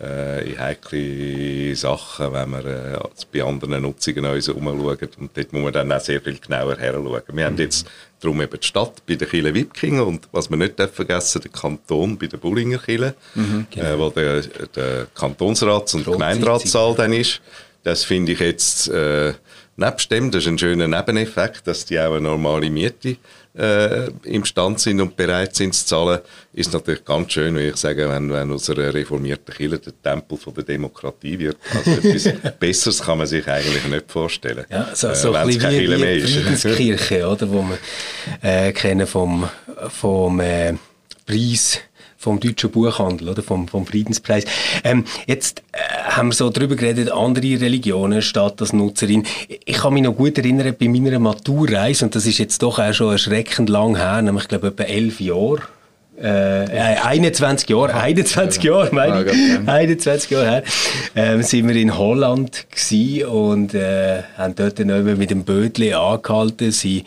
[0.00, 2.98] äh, in heikle Sachen, wenn wir äh,
[3.32, 4.98] bei anderen Nutzungen uns umschauen.
[5.18, 7.22] Und dort muss man dann auch sehr viel genauer herschauen.
[7.26, 7.40] Wir mhm.
[7.40, 7.86] haben jetzt
[8.20, 12.16] darum eben die Stadt bei den Kirchen Wipkingen und was wir nicht vergessen, den Kanton
[12.16, 13.86] bei den Bullinger Kirchen, mhm, genau.
[13.86, 14.42] äh, wo der,
[14.74, 17.40] der Kantonsrats- und Gemeinderatssaal dann ist.
[17.84, 19.34] Das finde ich jetzt, äh,
[19.76, 23.16] nebst dem, das ist ein schöner Nebeneffekt, dass die auch eine normale Miete
[23.56, 26.20] äh, imstand sind und bereit sind zu zahlen,
[26.52, 30.54] ist natürlich ganz schön, wie ich sage, wenn, wenn einer reformierten Kirche der Tempel von
[30.54, 31.58] der Demokratie wird.
[31.74, 34.64] Also etwas Besseres kann man sich eigentlich nicht vorstellen.
[34.70, 37.78] Ja, so, so äh, ein bisschen wie, wie die Friedenskirche, oder, wo wir
[38.42, 39.48] äh, kennen vom,
[39.88, 40.74] vom äh,
[41.26, 41.80] Preis
[42.22, 44.44] vom deutschen Buchhandel oder vom, vom Friedenspreis.
[44.84, 49.26] Ähm, jetzt äh, haben wir so darüber geredet, andere Religionen statt als Nutzerin.
[49.64, 52.92] Ich kann mich noch gut erinnern, bei meiner Maturreise, und das ist jetzt doch auch
[52.92, 55.62] schon erschreckend lang her, nämlich, ich glaube, etwa elf Jahre,
[56.20, 60.62] äh, 21 äh, Jahre, 21 Jahre, meine ich, 21 Jahre her,
[61.16, 62.66] ähm, sind wir in Holland
[63.28, 67.04] und äh, haben dort dann mit dem Bötli angehalten, sind ein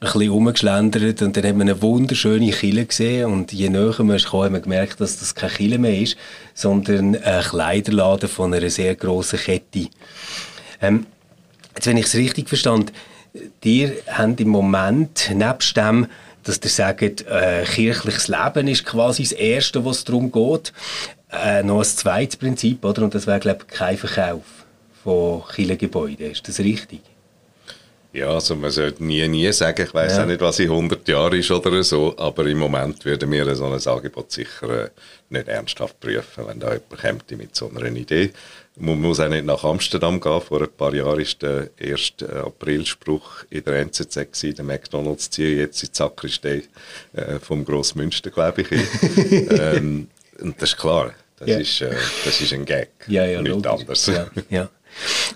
[0.00, 4.44] bisschen rumgeschlendert und dann haben wir eine wunderschöne Kille gesehen und je näher wir kamen,
[4.44, 6.16] haben wir gemerkt, dass das keine Kille mehr ist,
[6.54, 9.88] sondern ein Kleiderladen von einer sehr grossen Kette.
[10.80, 11.06] Ähm,
[11.74, 12.92] jetzt, wenn ich es richtig verstand,
[13.64, 16.06] ihr habt im Moment nebst dem
[16.42, 20.72] dass ihr sagt, äh, kirchliches Leben ist quasi das Erste, was darum geht.
[21.30, 23.02] Äh, noch ein zweites Prinzip, oder?
[23.02, 24.44] Und das wäre, glaube ich, kein Verkauf
[25.02, 26.30] von Kirchengebäuden.
[26.30, 27.00] Ist das richtig?
[28.12, 30.22] Ja, also man sollte nie, nie sagen, ich weiß ja.
[30.22, 33.64] auch nicht, was in 100 Jahren ist oder so, aber im Moment würden wir so
[33.64, 34.90] ein Angebot sicher äh,
[35.30, 38.30] nicht ernsthaft prüfen, wenn da jemand kommt mit so einer Idee.
[38.76, 40.40] Man muss auch nicht nach Amsterdam gehen.
[40.40, 45.56] Vor ein paar Jahren war der erste Aprilspruch in der NZZ, gewesen, der McDonalds ziehe
[45.56, 46.62] jetzt in die Sakristei
[47.12, 48.70] äh, vom Grossmünster, glaube ich.
[49.50, 50.08] ähm,
[50.40, 51.60] und das ist klar, das, yeah.
[51.60, 53.70] ist, äh, das ist ein Gag, ja, ja, nicht logisch.
[53.70, 54.06] anders.
[54.06, 54.70] Ja, ja.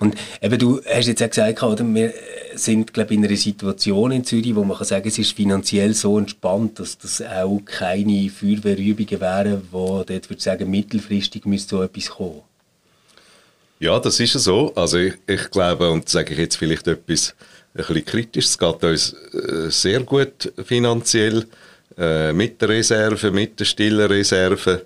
[0.01, 2.13] Und eben, du hast jetzt auch gesagt, oder, wir
[2.55, 6.19] sind glaube in einer Situation in Zürich, wo man kann sagen, es ist finanziell so
[6.19, 11.83] entspannt, dass das auch keine Feuerwehrübungen wären, wo dort würde ich sagen, mittelfristig müsste so
[11.83, 12.43] etwas kommen.
[13.79, 14.73] Ja, das ist so.
[14.75, 17.35] Also ich, ich glaube, und sage ich jetzt vielleicht etwas
[17.75, 21.47] ein bisschen kritisch, es geht uns äh, sehr gut finanziell
[21.99, 24.83] äh, mit der Reserve, mit der stillen Reserve.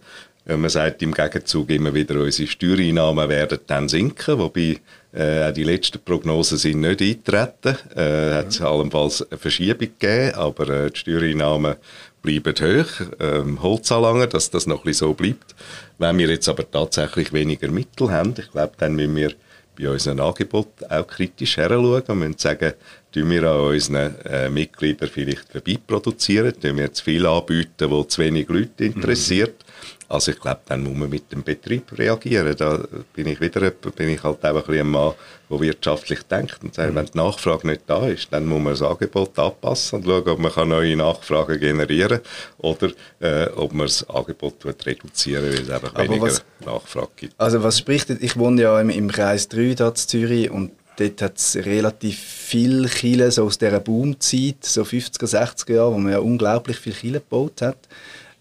[0.46, 4.81] Man sagt im Gegenzug immer wieder, unsere Steuereinnahmen werden dann sinken, wobei
[5.12, 7.76] äh, auch die letzten Prognosen sind nicht eingetreten.
[7.94, 11.76] Äh, hat es allenfalls eine Verschiebung gegeben, aber äh, die Steuereinnahmen
[12.23, 13.07] bleiben hoch.
[13.19, 15.55] Ähm, Holzanlagen, dass das noch ein bisschen so bleibt.
[15.99, 19.33] Wenn wir jetzt aber tatsächlich weniger Mittel haben, ich glaube, dann müssen wir
[19.79, 22.75] bei unseren Angeboten auch kritisch heranschauen und müssen sagen,
[23.13, 28.05] tun wir an unseren äh, Mitgliedern vielleicht vorbei produzieren, tun wir zu viel anbieten, wo
[28.05, 29.55] zu wenig Leute interessiert.
[29.59, 29.70] Mhm.
[30.11, 32.57] Also ich glaube, dann muss man mit dem Betrieb reagieren.
[32.57, 32.81] Da
[33.14, 35.12] bin ich wieder bin ich halt auch ein, Mann,
[35.49, 36.96] der wirtschaftlich denkt und sagt, mhm.
[36.96, 40.38] wenn die Nachfrage nicht da ist, dann muss man das Angebot anpassen und schauen, ob
[40.40, 45.96] man neue Nachfragen generieren kann oder äh, ob man das Angebot reduzieren weil es einfach
[45.96, 47.35] weniger was, Nachfrage gibt.
[47.38, 51.23] Also was spricht, ich wohne ja im, im Kreis 3 da in Zürich und dort
[51.23, 56.11] hat es relativ viel Chile so aus dieser Boomzeit, so 50er, 60er Jahre, wo man
[56.11, 57.79] ja unglaublich viel Chile gebaut hat.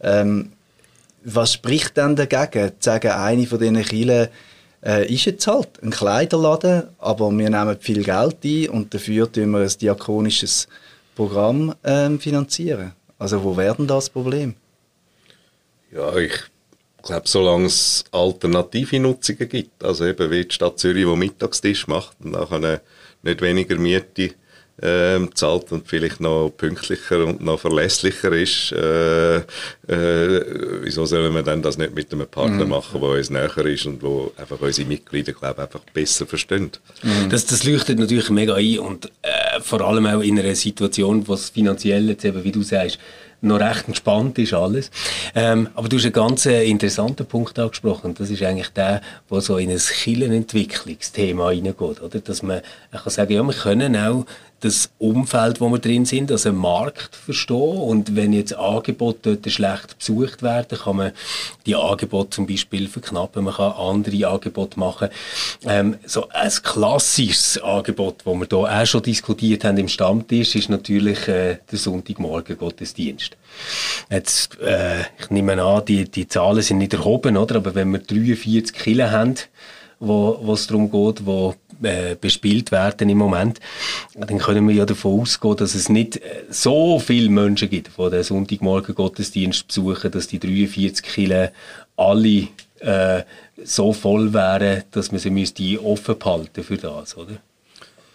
[0.01, 0.53] Ähm,
[1.23, 4.29] was spricht denn dagegen, zu sagen, eine von diesen Kielen
[4.83, 9.51] äh, ist jetzt halt ein Kleiderladen, aber wir nehmen viel Geld ein und dafür tun
[9.51, 10.67] wir ein diakonisches
[11.15, 12.93] Programm äh, finanzieren.
[13.17, 14.55] Also wo werden das Problem?
[15.91, 16.33] Ja, ich
[17.03, 22.15] glaube, solange es alternative Nutzungen gibt, also eben wie die Stadt Zürich, die Mittagstisch macht
[22.23, 22.81] und nachher
[23.23, 24.31] nicht weniger Miete
[24.81, 29.41] ähm, zahlt und vielleicht noch pünktlicher und noch verlässlicher ist, äh, äh,
[30.81, 32.71] wieso sollen wir dann das nicht mit einem Partner mhm.
[32.71, 36.71] machen, der uns näher ist und wo einfach unsere Mitglieder, glaube einfach besser verstehen?
[37.03, 37.29] Mhm.
[37.29, 41.33] Das, das leuchtet natürlich mega ein und äh, vor allem auch in einer Situation, wo
[41.33, 42.99] es finanziell jetzt eben, wie du sagst,
[43.41, 44.91] noch recht entspannt ist alles.
[45.33, 48.13] Ähm, aber du hast einen ganz äh, interessanten Punkt angesprochen.
[48.13, 52.19] Das ist eigentlich der, wo so in ein Killenentwicklungsthema reingeht, oder?
[52.19, 52.61] Dass man,
[52.93, 54.25] ich kann sagen, ja, wir können auch
[54.59, 57.77] das Umfeld, wo wir drin sind, also Markt verstehen.
[57.77, 61.11] Und wenn jetzt Angebote dort schlecht besucht werden, kann man
[61.65, 65.09] die Angebote zum Beispiel verknappen, man kann andere Angebote machen.
[65.65, 70.69] Ähm, so ein klassisches Angebot, das wir hier auch schon diskutiert haben im Stammtisch, ist
[70.69, 73.37] natürlich äh, der Sonntagmorgen Gottesdienst.
[74.09, 77.55] Jetzt, äh, ich nehme an, die, die Zahlen sind nicht erhoben, oder?
[77.55, 79.35] aber wenn wir 43 Kilo haben,
[79.99, 83.59] wo es darum geht, wo äh, bespielt werden im Moment,
[84.15, 88.09] dann können wir ja davon ausgehen, dass es nicht äh, so viele Menschen gibt, die
[88.09, 91.47] den Sonntagmorgen Gottesdienst besuchen, dass die 43 Kilo
[91.97, 92.47] alle
[92.79, 93.23] äh,
[93.63, 97.37] so voll wären, dass man sie müsste offen behalten für das, oder?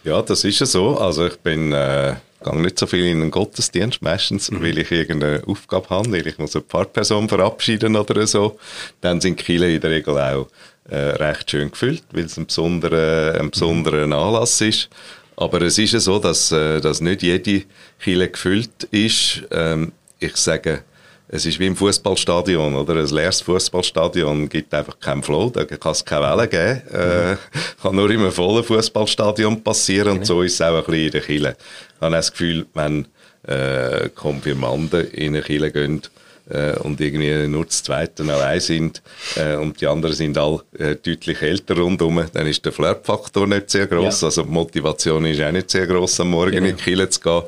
[0.05, 0.99] Ja, das ist ja so.
[0.99, 4.63] Also ich bin äh, gehe nicht so viel in den Gottesdienst, meistens, mhm.
[4.63, 8.59] weil ich irgendeine Aufgabe habe, weil ich muss eine Pfarrperson verabschieden oder so.
[9.01, 10.49] Dann sind die Kirchen in der Regel auch
[10.89, 14.89] äh, recht schön gefüllt, weil es ein besonderer, ein besonderer Anlass ist.
[15.37, 17.65] Aber es ist ja so, dass, äh, dass nicht jede
[18.01, 19.43] Kille gefüllt ist.
[19.51, 20.85] Ähm, ich sage,
[21.27, 22.97] es ist wie im Fußballstadion, oder?
[22.97, 26.83] Ein leeres Fußballstadion gibt einfach keinen Flow, da kann es keine Wellen geben.
[26.93, 27.37] Äh,
[27.83, 31.21] kann nur einem vollen Fußballstadion passieren und so ist es auch ein bisschen in der
[31.23, 31.57] Kille.
[31.97, 33.09] Ich habe das Gefühl, wenn
[33.49, 36.03] äh, Konfirmanden in eine Kille gehen,
[36.51, 39.03] äh, und irgendwie nur das Zweite allein sind
[39.37, 43.71] äh, und die anderen sind all äh, deutlich älter rundherum, dann ist der Flirt-Faktor nicht
[43.71, 44.21] sehr groß.
[44.21, 44.27] Ja.
[44.27, 46.67] Also die Motivation ist auch nicht sehr groß, am Morgen genau.
[46.67, 47.43] in die Kirche zu gehen.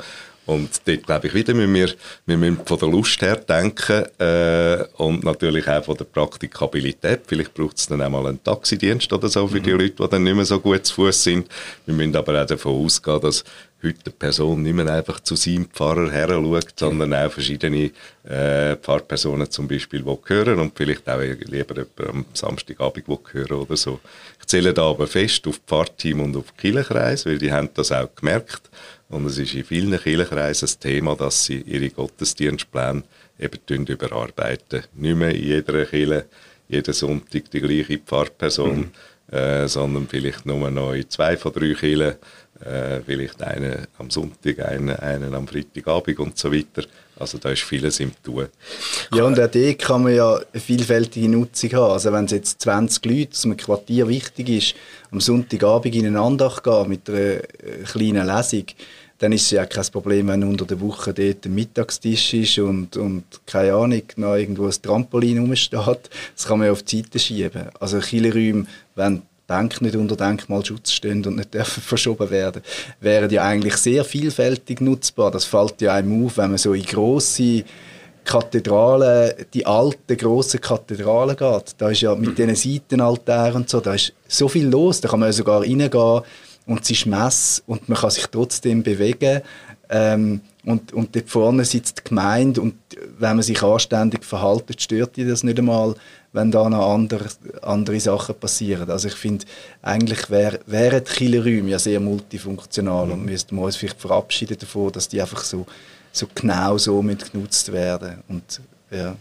[0.46, 1.90] Und dort glaube ich wieder, müssen wir,
[2.24, 7.22] wir müssen von der Lust her denken äh, und natürlich auch von der Praktikabilität.
[7.26, 9.62] Vielleicht braucht es dann auch mal einen Taxidienst oder so für mhm.
[9.64, 11.48] die Leute, die dann nicht mehr so gut zu Fuß sind.
[11.84, 13.44] Wir müssen aber auch davon ausgehen, dass
[13.82, 17.90] heute die Person nicht mehr einfach zu seinem Pfarrer her schaut, sondern auch verschiedene
[18.24, 24.00] äh, Pfarrpersonen zum Beispiel, hören und vielleicht auch lieber am Samstagabend hören oder so.
[24.40, 28.14] Ich zähle da aber fest auf Pfarrteam und auf Kirchenkreis, weil die haben das auch
[28.14, 28.70] gemerkt.
[29.08, 33.02] Und es ist in vielen Kirchenkreisen das Thema, dass sie ihre Gottesdienstpläne
[33.38, 34.84] eben überarbeiten.
[34.94, 36.26] Nicht mehr in jeder Kirche,
[36.68, 38.90] jeden Sonntag die gleiche Pfarrperson,
[39.30, 39.36] mhm.
[39.36, 42.16] äh, sondern vielleicht nur noch in zwei von drei Kirchen
[42.64, 46.84] äh, vielleicht einen am Sonntag, einen, einen am Freitagabend und so weiter.
[47.18, 48.46] Also da ist vieles im Tun.
[49.14, 51.92] Ja, und auch dort kann man ja eine vielfältige Nutzung haben.
[51.92, 54.74] Also wenn es jetzt 20 Leute aus einem Quartier wichtig ist,
[55.10, 57.42] am Sonntagabend in eine Andacht gehen mit einer äh,
[57.90, 58.64] kleinen Lesung,
[59.18, 62.96] dann ist es ja kein Problem, wenn unter der Woche dort ein Mittagstisch ist und,
[62.98, 66.10] und keine Ahnung, noch irgendwo ein Trampolin rumsteht.
[66.34, 67.70] Das kann man ja auf die Seite schieben.
[67.80, 72.62] Also Killerräume, wenn Bänke nicht unter Denkmalschutz stehen und nicht dürfen verschoben werden,
[73.00, 75.30] wären ja eigentlich sehr vielfältig nutzbar.
[75.30, 77.64] Das fällt ja einem auf, wenn man so in grosse
[78.24, 81.74] Kathedralen, die alten grossen Kathedralen geht.
[81.78, 85.20] Da ist ja mit diesen Seitenaltären und so, da ist so viel los, da kann
[85.20, 86.22] man ja sogar reingehen
[86.66, 89.42] und es ist Mess und man kann sich trotzdem bewegen.
[89.88, 92.74] Ähm, und, und dort vorne sitzt die Gemeinde und
[93.18, 95.94] wenn man sich anständig verhält, stört die das nicht einmal,
[96.36, 97.24] wenn da noch andere,
[97.62, 98.90] andere Sachen passieren.
[98.90, 99.46] Also ich finde,
[99.80, 103.12] eigentlich wär, wären die Killerräume ja sehr multifunktional mhm.
[103.12, 105.64] und müssten wir uns vielleicht verabschieden davon, dass die einfach so,
[106.12, 108.22] so genau so mit genutzt werden.
[108.28, 109.16] Und, ja.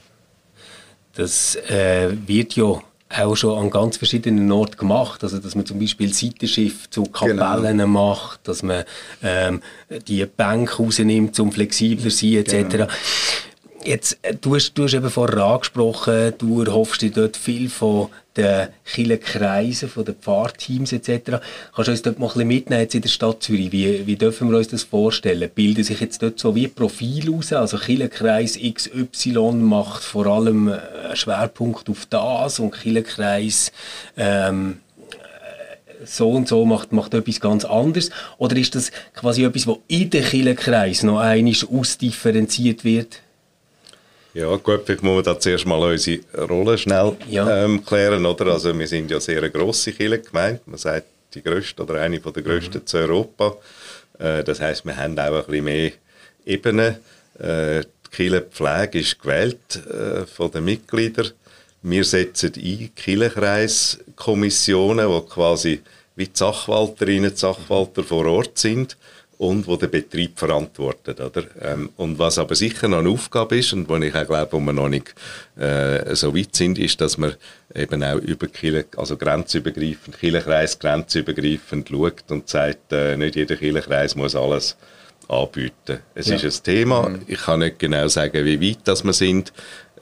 [1.14, 5.24] Das äh, wird ja auch schon an ganz verschiedenen Orten gemacht.
[5.24, 7.88] Also, dass man zum Beispiel Seitenschiff zu Kapellen genau.
[7.88, 8.84] macht, dass man
[9.24, 9.62] ähm,
[10.08, 12.70] die Bänke rausnimmt, um flexibler zu sein, etc.
[12.70, 12.88] Genau.
[13.86, 18.10] Jetzt, äh, du hast, du hast eben vorher angesprochen, du erhoffst dir dort viel von
[18.36, 21.40] den Kirchenkreisen, von den Pfarrteams etc.
[21.74, 23.72] Kannst du uns dort mal ein bisschen mitnehmen jetzt in der Stadt Zürich?
[23.72, 25.50] Wie, wie dürfen wir uns das vorstellen?
[25.54, 27.54] Bilden sich jetzt dort so wie Profil aus?
[27.54, 33.72] Also Kirchenkreis XY macht vor allem einen Schwerpunkt auf das und Kirchenkreis
[34.18, 34.78] ähm,
[36.04, 38.10] so und so macht, macht etwas ganz anderes?
[38.40, 43.22] Oder ist das quasi etwas, was in den Kirchenkreis noch einmal ausdifferenziert wird?
[44.36, 47.64] Ja, gut, vielleicht muss man da zuerst mal unsere Rolle schnell ja.
[47.64, 48.48] ähm, klären, oder?
[48.48, 50.60] Also wir sind ja sehr eine grosse Kirchengemeinde.
[50.66, 52.86] Man sagt, die grösste oder eine von der grössten mhm.
[52.86, 53.56] zu Europa.
[54.20, 55.94] Äh, das heißt, wir haben auch ein bisschen mehr
[56.46, 56.98] Ebenen.
[57.40, 61.32] Äh, die Kirchenpflege ist gewählt äh, von den Mitgliedern.
[61.82, 65.80] Wir setzen ein Kirchenkreiskommissionen, die quasi
[66.18, 68.98] wie die Sachwalterinnen und Sachwalter vor Ort sind
[69.38, 71.20] und wo der Betrieb verantwortet.
[71.20, 71.44] Oder?
[71.62, 74.60] Ähm, und was aber sicher noch eine Aufgabe ist und wo ich auch glaube, wo
[74.60, 75.14] wir noch nicht
[75.58, 77.36] äh, so weit sind, ist, dass man
[77.74, 84.16] eben auch über Kirche, also grenzübergreifend, Kirchenkreis grenzübergreifend schaut und sagt, äh, nicht jeder Kirchenkreis
[84.16, 84.78] muss alles
[85.28, 86.00] anbieten.
[86.14, 86.36] Es ja.
[86.36, 87.10] ist ein Thema.
[87.10, 87.22] Mhm.
[87.28, 89.54] Ich kann nicht genau sagen, wie weit das wir sind.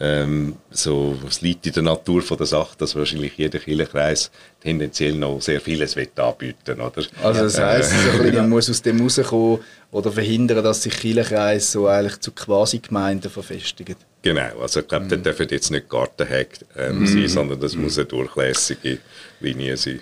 [0.05, 5.13] Ähm, so, es liegt in der Natur von der Sache, dass wahrscheinlich jeder Kirchenkreis tendenziell
[5.13, 7.03] noch sehr vieles will anbieten oder?
[7.23, 9.59] Also das heisst, äh, man muss aus dem rauskommen
[9.91, 13.95] oder verhindern, dass sich Kirchenkreise so eigentlich zu Quasi-Gemeinden verfestigen.
[14.23, 15.09] Genau, also ich glaube, mhm.
[15.09, 17.07] da dürfen jetzt nicht Gartenhack ähm, mhm.
[17.07, 17.83] sein, sondern das mhm.
[17.83, 18.97] muss eine durchlässige
[19.39, 20.01] Linie sein.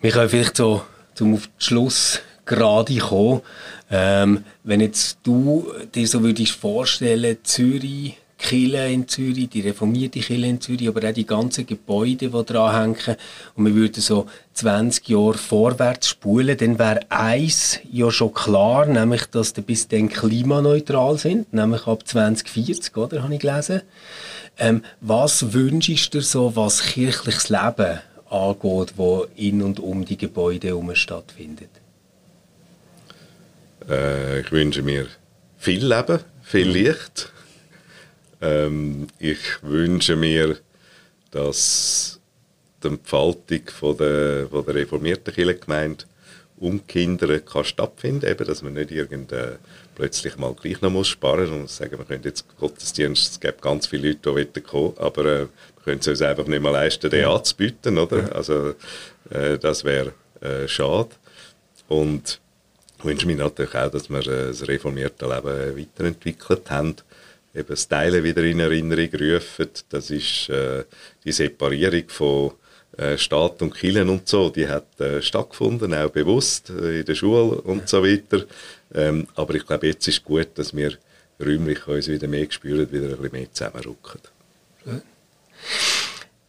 [0.00, 0.82] Wir können vielleicht so
[1.14, 3.40] zum auf den Schluss gerade kommen.
[3.90, 10.48] Ähm, wenn jetzt du dir so würdest vorstellen, Zürich Kille in Zürich, die reformierte Kille
[10.48, 13.16] in Zürich, aber auch die ganzen Gebäude, die dran hängen.
[13.54, 19.26] Und wir würden so 20 Jahre vorwärts spulen, dann wäre eins ja schon klar, nämlich,
[19.26, 23.82] dass die bis dann klimaneutral sind, nämlich ab 2040, oder, habe ich gelesen.
[24.58, 30.16] Ähm, was wünschst du dir so, was kirchliches Leben angeht, wo in und um die
[30.16, 31.70] Gebäude herum stattfindet?
[33.88, 35.06] Äh, ich wünsche mir
[35.56, 37.32] viel Leben, viel Licht
[38.40, 40.56] ähm, ich wünsche mir,
[41.30, 42.20] dass
[42.82, 46.04] die Entfaltung von der, von der reformierten Kirchengemeinde
[46.58, 49.58] um Kinder kann stattfinden eben, dass man nicht irgendein
[49.94, 53.86] plötzlich mal gleich noch muss sparen und sagen, wir können jetzt Gottesdienst, es gibt ganz
[53.86, 57.22] viele Leute, die kommen aber äh, wir können es uns einfach nicht mehr leisten, den
[57.22, 57.34] ja.
[57.34, 58.18] anzubieten, oder?
[58.18, 58.28] Ja.
[58.32, 58.74] Also
[59.30, 61.10] äh, das wäre äh, schade.
[61.88, 62.40] Und
[62.98, 66.96] ich wünsche mir natürlich auch, dass wir äh, das reformierte Leben weiterentwickelt haben
[67.54, 69.68] eben das Teilen wieder in Erinnerung rufen.
[69.88, 70.84] Das ist äh,
[71.24, 72.52] die Separierung von
[72.96, 77.14] äh, Staat und Kirchen und so, die hat äh, stattgefunden, auch bewusst äh, in der
[77.14, 78.44] Schule und so weiter.
[78.94, 80.92] Ähm, aber ich glaube, jetzt ist gut, dass wir
[81.40, 84.20] räumlich uns wieder mehr spüren, wieder ein bisschen mehr zusammenrücken.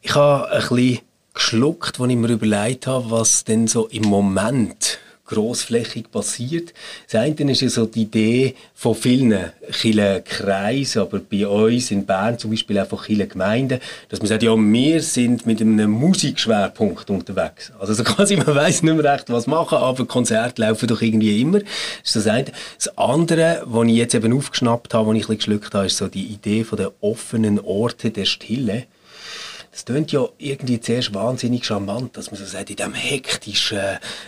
[0.01, 0.99] Ich habe ein bisschen
[1.33, 4.99] geschluckt, als ich mir überlegt habe, was denn so im Moment
[5.31, 6.73] grossflächig passiert.
[7.09, 9.51] Das eine ist ja so die Idee von vielen
[10.25, 14.43] Kreisen, aber bei uns in Bern zum Beispiel auch von vielen Gemeinden, dass man sagt,
[14.43, 17.71] ja, wir sind mit einem Musikschwerpunkt unterwegs.
[17.79, 21.41] Also so quasi, man weiß nicht mehr recht, was machen, aber Konzerte laufen doch irgendwie
[21.41, 21.59] immer.
[21.59, 22.51] Das ist das eine.
[22.77, 26.07] Das andere, was ich jetzt eben aufgeschnappt habe, was ich ein geschluckt habe, ist so
[26.07, 28.85] die Idee von den offenen Orten der Stille.
[29.71, 33.79] Das klingt ja irgendwie zuerst wahnsinnig charmant, dass man so sagt, in diesem hektischen,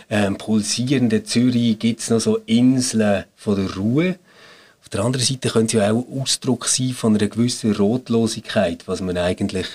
[0.08, 4.18] äh, pulsierenden Zürich gibt es noch so Inseln von der Ruhe.
[4.80, 9.02] Auf der anderen Seite können sie ja auch Ausdruck sein von einer gewissen Rotlosigkeit, was
[9.02, 9.66] man eigentlich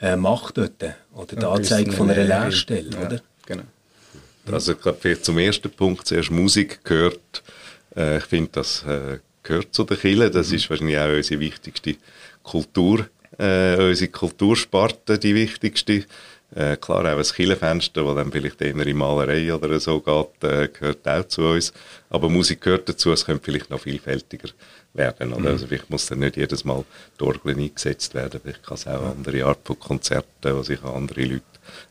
[0.00, 0.82] äh, macht dort.
[1.14, 3.20] Oder die Anzeige von einer Leerstelle, ja, oder?
[3.46, 3.62] Genau.
[4.50, 7.42] Also ich glaube, zum ersten Punkt zuerst Musik gehört.
[7.96, 10.30] Äh, ich finde, das äh, gehört zu der Kille.
[10.30, 10.56] Das mhm.
[10.56, 11.96] ist wahrscheinlich auch unsere wichtigste
[12.42, 13.06] Kultur
[13.38, 16.04] äh, unsere Kultursparte die wichtigste.
[16.54, 20.68] Äh, klar, auch ein Killenfenster, das dann vielleicht eher in Malerei oder so geht, äh,
[20.68, 21.72] gehört auch zu uns.
[22.10, 24.50] Aber Musik gehört dazu, es könnte vielleicht noch vielfältiger
[24.92, 25.32] werden.
[25.32, 25.40] Oder?
[25.40, 25.46] Mhm.
[25.46, 26.84] Also vielleicht muss dann nicht jedes Mal
[27.18, 28.40] die Orgel eingesetzt werden.
[28.42, 31.42] Vielleicht kann es auch andere Art von Konzerten, die sich an andere Leute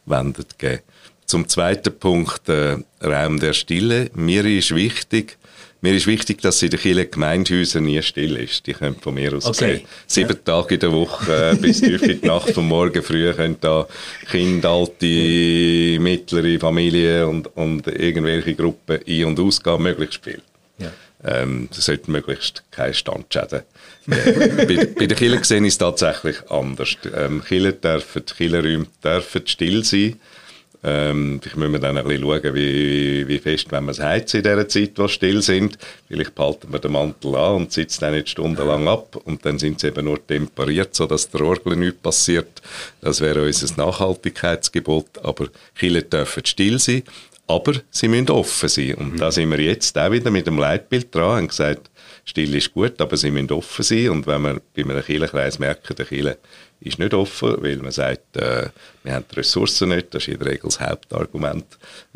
[0.06, 0.82] wenden, geben.
[1.26, 4.12] Zum zweiten Punkt, äh, Raum der Stille.
[4.14, 5.38] Mir ist wichtig,
[5.82, 8.68] mir ist wichtig, dass in den Kirchen Gemeindehäusern nie still ist.
[8.68, 9.84] Die können von mir aus okay.
[10.06, 10.62] Sieben ja.
[10.62, 13.88] Tage in der Woche äh, bis tief in die Nacht von morgen früh können da
[14.30, 20.42] Kinder, alte, mittlere Familien und, und irgendwelche Gruppen ein- und ausgehen, möglichst viel.
[20.78, 20.92] Ja.
[21.24, 23.62] Ähm, das sollte möglichst keine Standschäden.
[24.08, 26.96] Äh, bei, bei den Kirchen gesehen ist es tatsächlich anders.
[27.16, 30.20] Ähm, Kirchen dürfen, Kirchenräume dürfen still sein
[30.84, 34.38] ähm, vielleicht müssen wir dann ein bisschen schauen, wie, wie fest wenn wir es heizen
[34.38, 35.78] in dieser Zeit, wo still sind.
[36.08, 39.80] Vielleicht behalten wir den Mantel an und sitzen dann nicht stundenlang ab und dann sind
[39.80, 42.62] sie eben nur temperiert, sodass der Orgel nichts passiert.
[43.00, 45.24] Das wäre unser Nachhaltigkeitsgebot.
[45.24, 47.04] Aber Kinder dürfen still sein,
[47.46, 48.96] aber sie müssen offen sein.
[48.96, 49.18] Und mhm.
[49.18, 51.91] da sind wir jetzt auch wieder mit dem Leitbild dran und gesagt,
[52.26, 54.10] still ist gut, aber sie müssen offen sein.
[54.10, 56.38] Und wenn wir bei einem Kirchenkreis merken, der Kirche
[56.82, 58.70] ist nicht offen, weil man sagt, äh,
[59.04, 61.66] wir haben die Ressourcen nicht, das ist in der Regel das Hauptargument.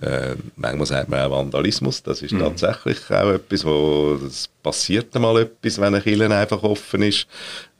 [0.01, 2.39] Äh, manchmal sagt man auch Vandalismus, das ist mhm.
[2.39, 7.27] tatsächlich auch etwas, wo es passiert mal etwas, wenn eine Kirche einfach offen ist.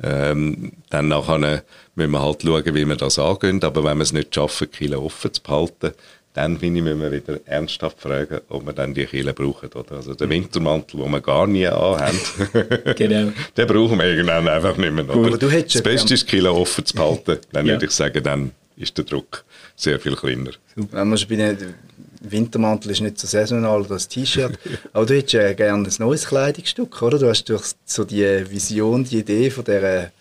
[0.03, 1.63] Ähm, dann nachher
[1.95, 4.77] müssen wir halt schauen, wie wir das angehen, aber wenn wir es nicht schaffen, die
[4.77, 5.93] Kirche offen zu behalten,
[6.35, 9.69] dann finde ich, müssen wir wieder ernsthaft fragen, ob wir dann die Kille brauchen.
[9.73, 9.93] Oder?
[9.93, 12.19] Also den Wintermantel, den wir gar nie anhaben,
[12.97, 13.31] genau.
[13.55, 15.05] den brauchen wir irgendwann einfach nicht mehr.
[15.05, 17.37] Du das Beste ist, die Kille offen zu behalten.
[17.53, 17.73] Dann ja.
[17.73, 19.45] würde ich sagen, dann ist der Druck
[19.77, 20.51] sehr viel kleiner.
[20.75, 21.73] Wenn wir schon bei den
[22.19, 24.59] Wintermantel ist nicht so saisonal oder das T-Shirt,
[24.93, 27.17] aber du hättest ja gerne ein neues Kleidungsstück, oder?
[27.17, 30.11] Du hast durch so die Vision, die Idee von der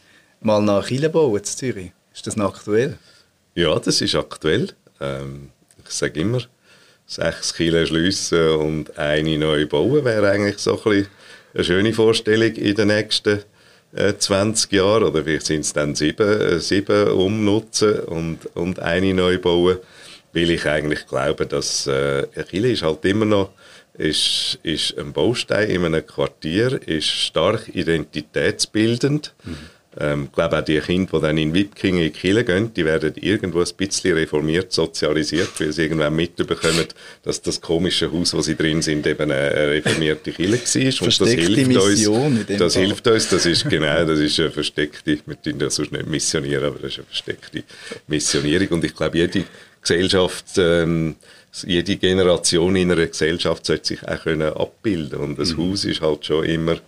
[0.40, 1.90] mal nach Chile bauen in Zürich.
[2.14, 2.98] Ist das noch aktuell?
[3.56, 4.68] Ja, das ist aktuell.
[5.00, 5.50] Ähm,
[5.99, 6.42] sage immer,
[7.07, 11.07] sechs Kilo schliessen und eine neu bauen wäre eigentlich so ein
[11.55, 13.40] eine schöne Vorstellung in den nächsten
[13.95, 15.05] äh, 20 Jahren.
[15.05, 19.78] Oder vielleicht sind es dann sieben, äh, sieben umnutzen und, und eine neu bauen.
[20.32, 23.51] Weil ich eigentlich glaube, dass äh, Chile ist halt immer noch
[23.97, 29.32] ist, ist ein Baustein in einem Quartier, ist stark identitätsbildend.
[29.45, 29.57] Mhm
[29.99, 32.84] ähm, ich glaube auch die Kinder, die dann in Wipking in die Kirche gehen, die
[32.84, 36.86] werden irgendwo ein bisschen reformiert, sozialisiert, weil sie irgendwann mitbekommen,
[37.22, 41.07] dass das komische Haus, wo sie drin sind, eben eine reformierte Kirche war.
[41.07, 42.59] Und das hilft Mission uns.
[42.59, 42.84] Das Fall.
[42.84, 43.28] hilft uns.
[43.28, 46.92] Das ist genau, das ist eine versteckte, wir tun das sonst nicht missionieren, aber das
[46.92, 47.62] ist eine versteckte
[48.09, 48.68] Missionierung.
[48.68, 49.45] Und ich glaube, jede
[49.80, 51.14] Gesellschaft, ähm,
[51.62, 55.70] jede Generation in einer Gesellschaft sollte sich auch können abbilden und das mhm.
[55.70, 56.80] Haus ist halt schon immer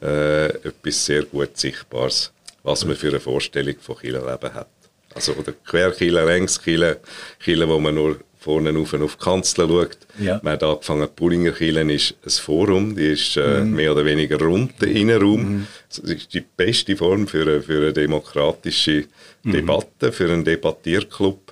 [0.00, 2.32] äh, etwas sehr gut Sichtbares
[2.66, 4.68] was man für eine Vorstellung von Kirchenleben hat.
[5.14, 6.98] Also oder Querkille, Längskille,
[7.38, 9.98] Kille, wo man nur vorne auf, auf die Kanzel schaut.
[10.18, 10.40] Ja.
[10.42, 13.74] Man hat angefangen, die Bullinger Kille ist ein Forum, die ist äh, mhm.
[13.74, 15.40] mehr oder weniger rund, der Innenraum.
[15.40, 15.66] Mhm.
[15.88, 19.04] Das ist die beste Form für eine, für eine demokratische
[19.42, 19.52] mhm.
[19.52, 21.45] Debatte, für einen Debattierclub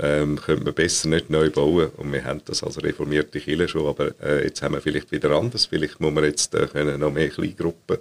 [0.00, 1.88] ähm, könnte man besser nicht neu bauen.
[1.96, 5.30] Und wir haben das als reformierte Kirche schon, aber äh, jetzt haben wir vielleicht wieder
[5.30, 5.66] anders.
[5.66, 7.98] Vielleicht muss man jetzt äh, können noch mehr Kleingruppen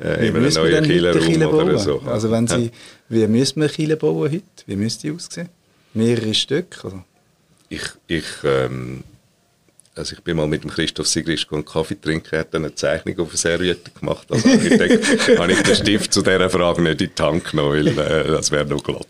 [0.00, 2.00] äh, in einem neuen Kirchenraum oder so.
[2.00, 2.70] Also wenn Sie,
[3.08, 4.42] wie müssen wir Kirche bauen heute?
[4.66, 5.48] Wie müsste die aussehen?
[5.94, 6.84] Mehrere Stück?
[6.84, 7.04] Oder?
[7.68, 9.04] Ich, ich, ähm,
[10.00, 13.18] also ich bin mal mit dem Christoph Sigrist einen Kaffee trinken, er hat eine Zeichnung
[13.20, 14.26] auf eine Serviette gemacht.
[14.30, 17.98] Als Architekt habe ich den Stift zu dieser Frage nicht in die Hand genommen, weil
[17.98, 19.06] äh, das wäre noch glatt.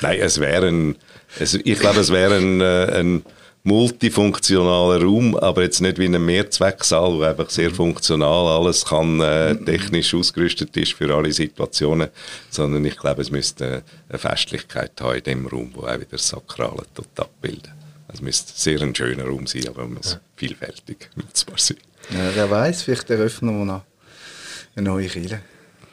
[0.00, 0.96] Nein, es wäre ein
[1.38, 3.22] also ich glaube, es wäre ein, äh, ein
[3.64, 9.56] multifunktionaler Raum, aber jetzt nicht wie ein Mehrzwecksaal, wo einfach sehr funktional alles kann, äh,
[9.56, 12.08] technisch ausgerüstet ist für alle Situationen,
[12.48, 16.28] sondern ich glaube, es müsste eine Festlichkeit haben in dem Raum, wo auch wieder das
[16.28, 16.84] Sakrale
[17.16, 17.75] abbilden.
[18.16, 20.20] Es müsste sehr ein schöner Raum sein, aber man muss ja.
[20.36, 21.76] vielfältig nutzbar sein.
[22.08, 23.82] Ja, wer weiß, vielleicht eröffnen wir noch
[24.74, 25.42] eine neue Kirche.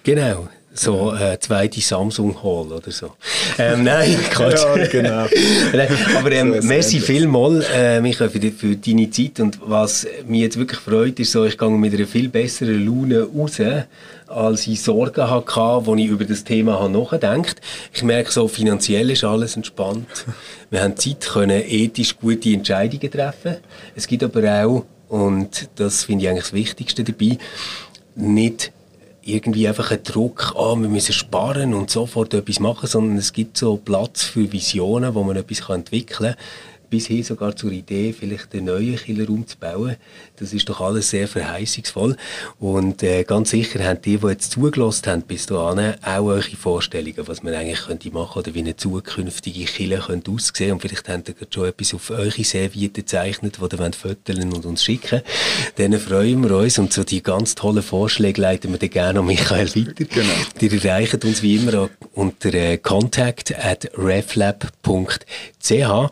[0.03, 3.11] Genau, so äh, zweite Samsung Hall oder so.
[3.57, 4.63] Ähm, nein, Quatsch.
[4.63, 5.25] ja, genau.
[6.17, 9.39] Aber ähm, so merci vielmals, äh, Michael, für, die, für deine Zeit.
[9.39, 13.23] Und was mich jetzt wirklich freut, ist so, ich gehe mit einer viel besseren Laune
[13.23, 13.61] raus,
[14.27, 17.61] als ich Sorgen hatte, als ich über das Thema habe nachgedacht
[17.93, 20.25] Ich merke so, finanziell ist alles entspannt.
[20.71, 23.57] Wir haben Zeit, können ethisch gute Entscheidungen treffen.
[23.95, 27.37] Es gibt aber auch, und das finde ich eigentlich das Wichtigste dabei,
[28.15, 28.71] nicht
[29.25, 33.57] irgendwie einfach ein Druck, ah, wir müssen sparen und sofort etwas machen, sondern es gibt
[33.57, 38.53] so Platz für Visionen, wo man etwas entwickeln kann bis hin sogar zur Idee, vielleicht
[38.53, 39.95] einen neuen Killerraum zu bauen.
[40.35, 42.15] Das ist doch alles sehr verheißungsvoll.
[42.59, 47.27] Und äh, ganz sicher haben die, die jetzt zugelassen haben bis dahin, auch eure Vorstellungen,
[47.27, 50.73] was man eigentlich könnte machen oder wie eine zukünftige Kille könnte aussehen.
[50.73, 54.83] Und vielleicht habt ihr schon etwas auf eure Serviette gezeichnet, die ihr fotografieren und uns
[54.83, 55.23] schicken.
[55.77, 59.25] Dann freuen wir uns und so die ganz tollen Vorschläge leiten wir dann gerne an
[59.25, 59.93] Michael weiter.
[59.95, 60.33] Genau.
[60.61, 63.89] Die erreichen uns wie immer unter äh, contact at
[65.69, 66.11] reflab.ch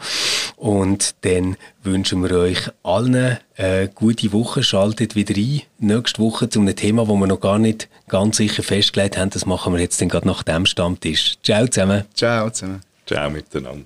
[0.58, 4.64] und dann wünschen wir euch allen eine gute Woche.
[4.64, 5.62] Schaltet wieder ein.
[5.80, 9.32] Nächste Woche zu einem Thema, das wir noch gar nicht ganz sicher festgelegt haben.
[9.32, 11.38] Das machen wir jetzt dann gerade nach dem Stammtisch.
[11.44, 12.04] Ciao zusammen.
[12.14, 12.82] Ciao zusammen.
[13.06, 13.86] Ciao miteinander.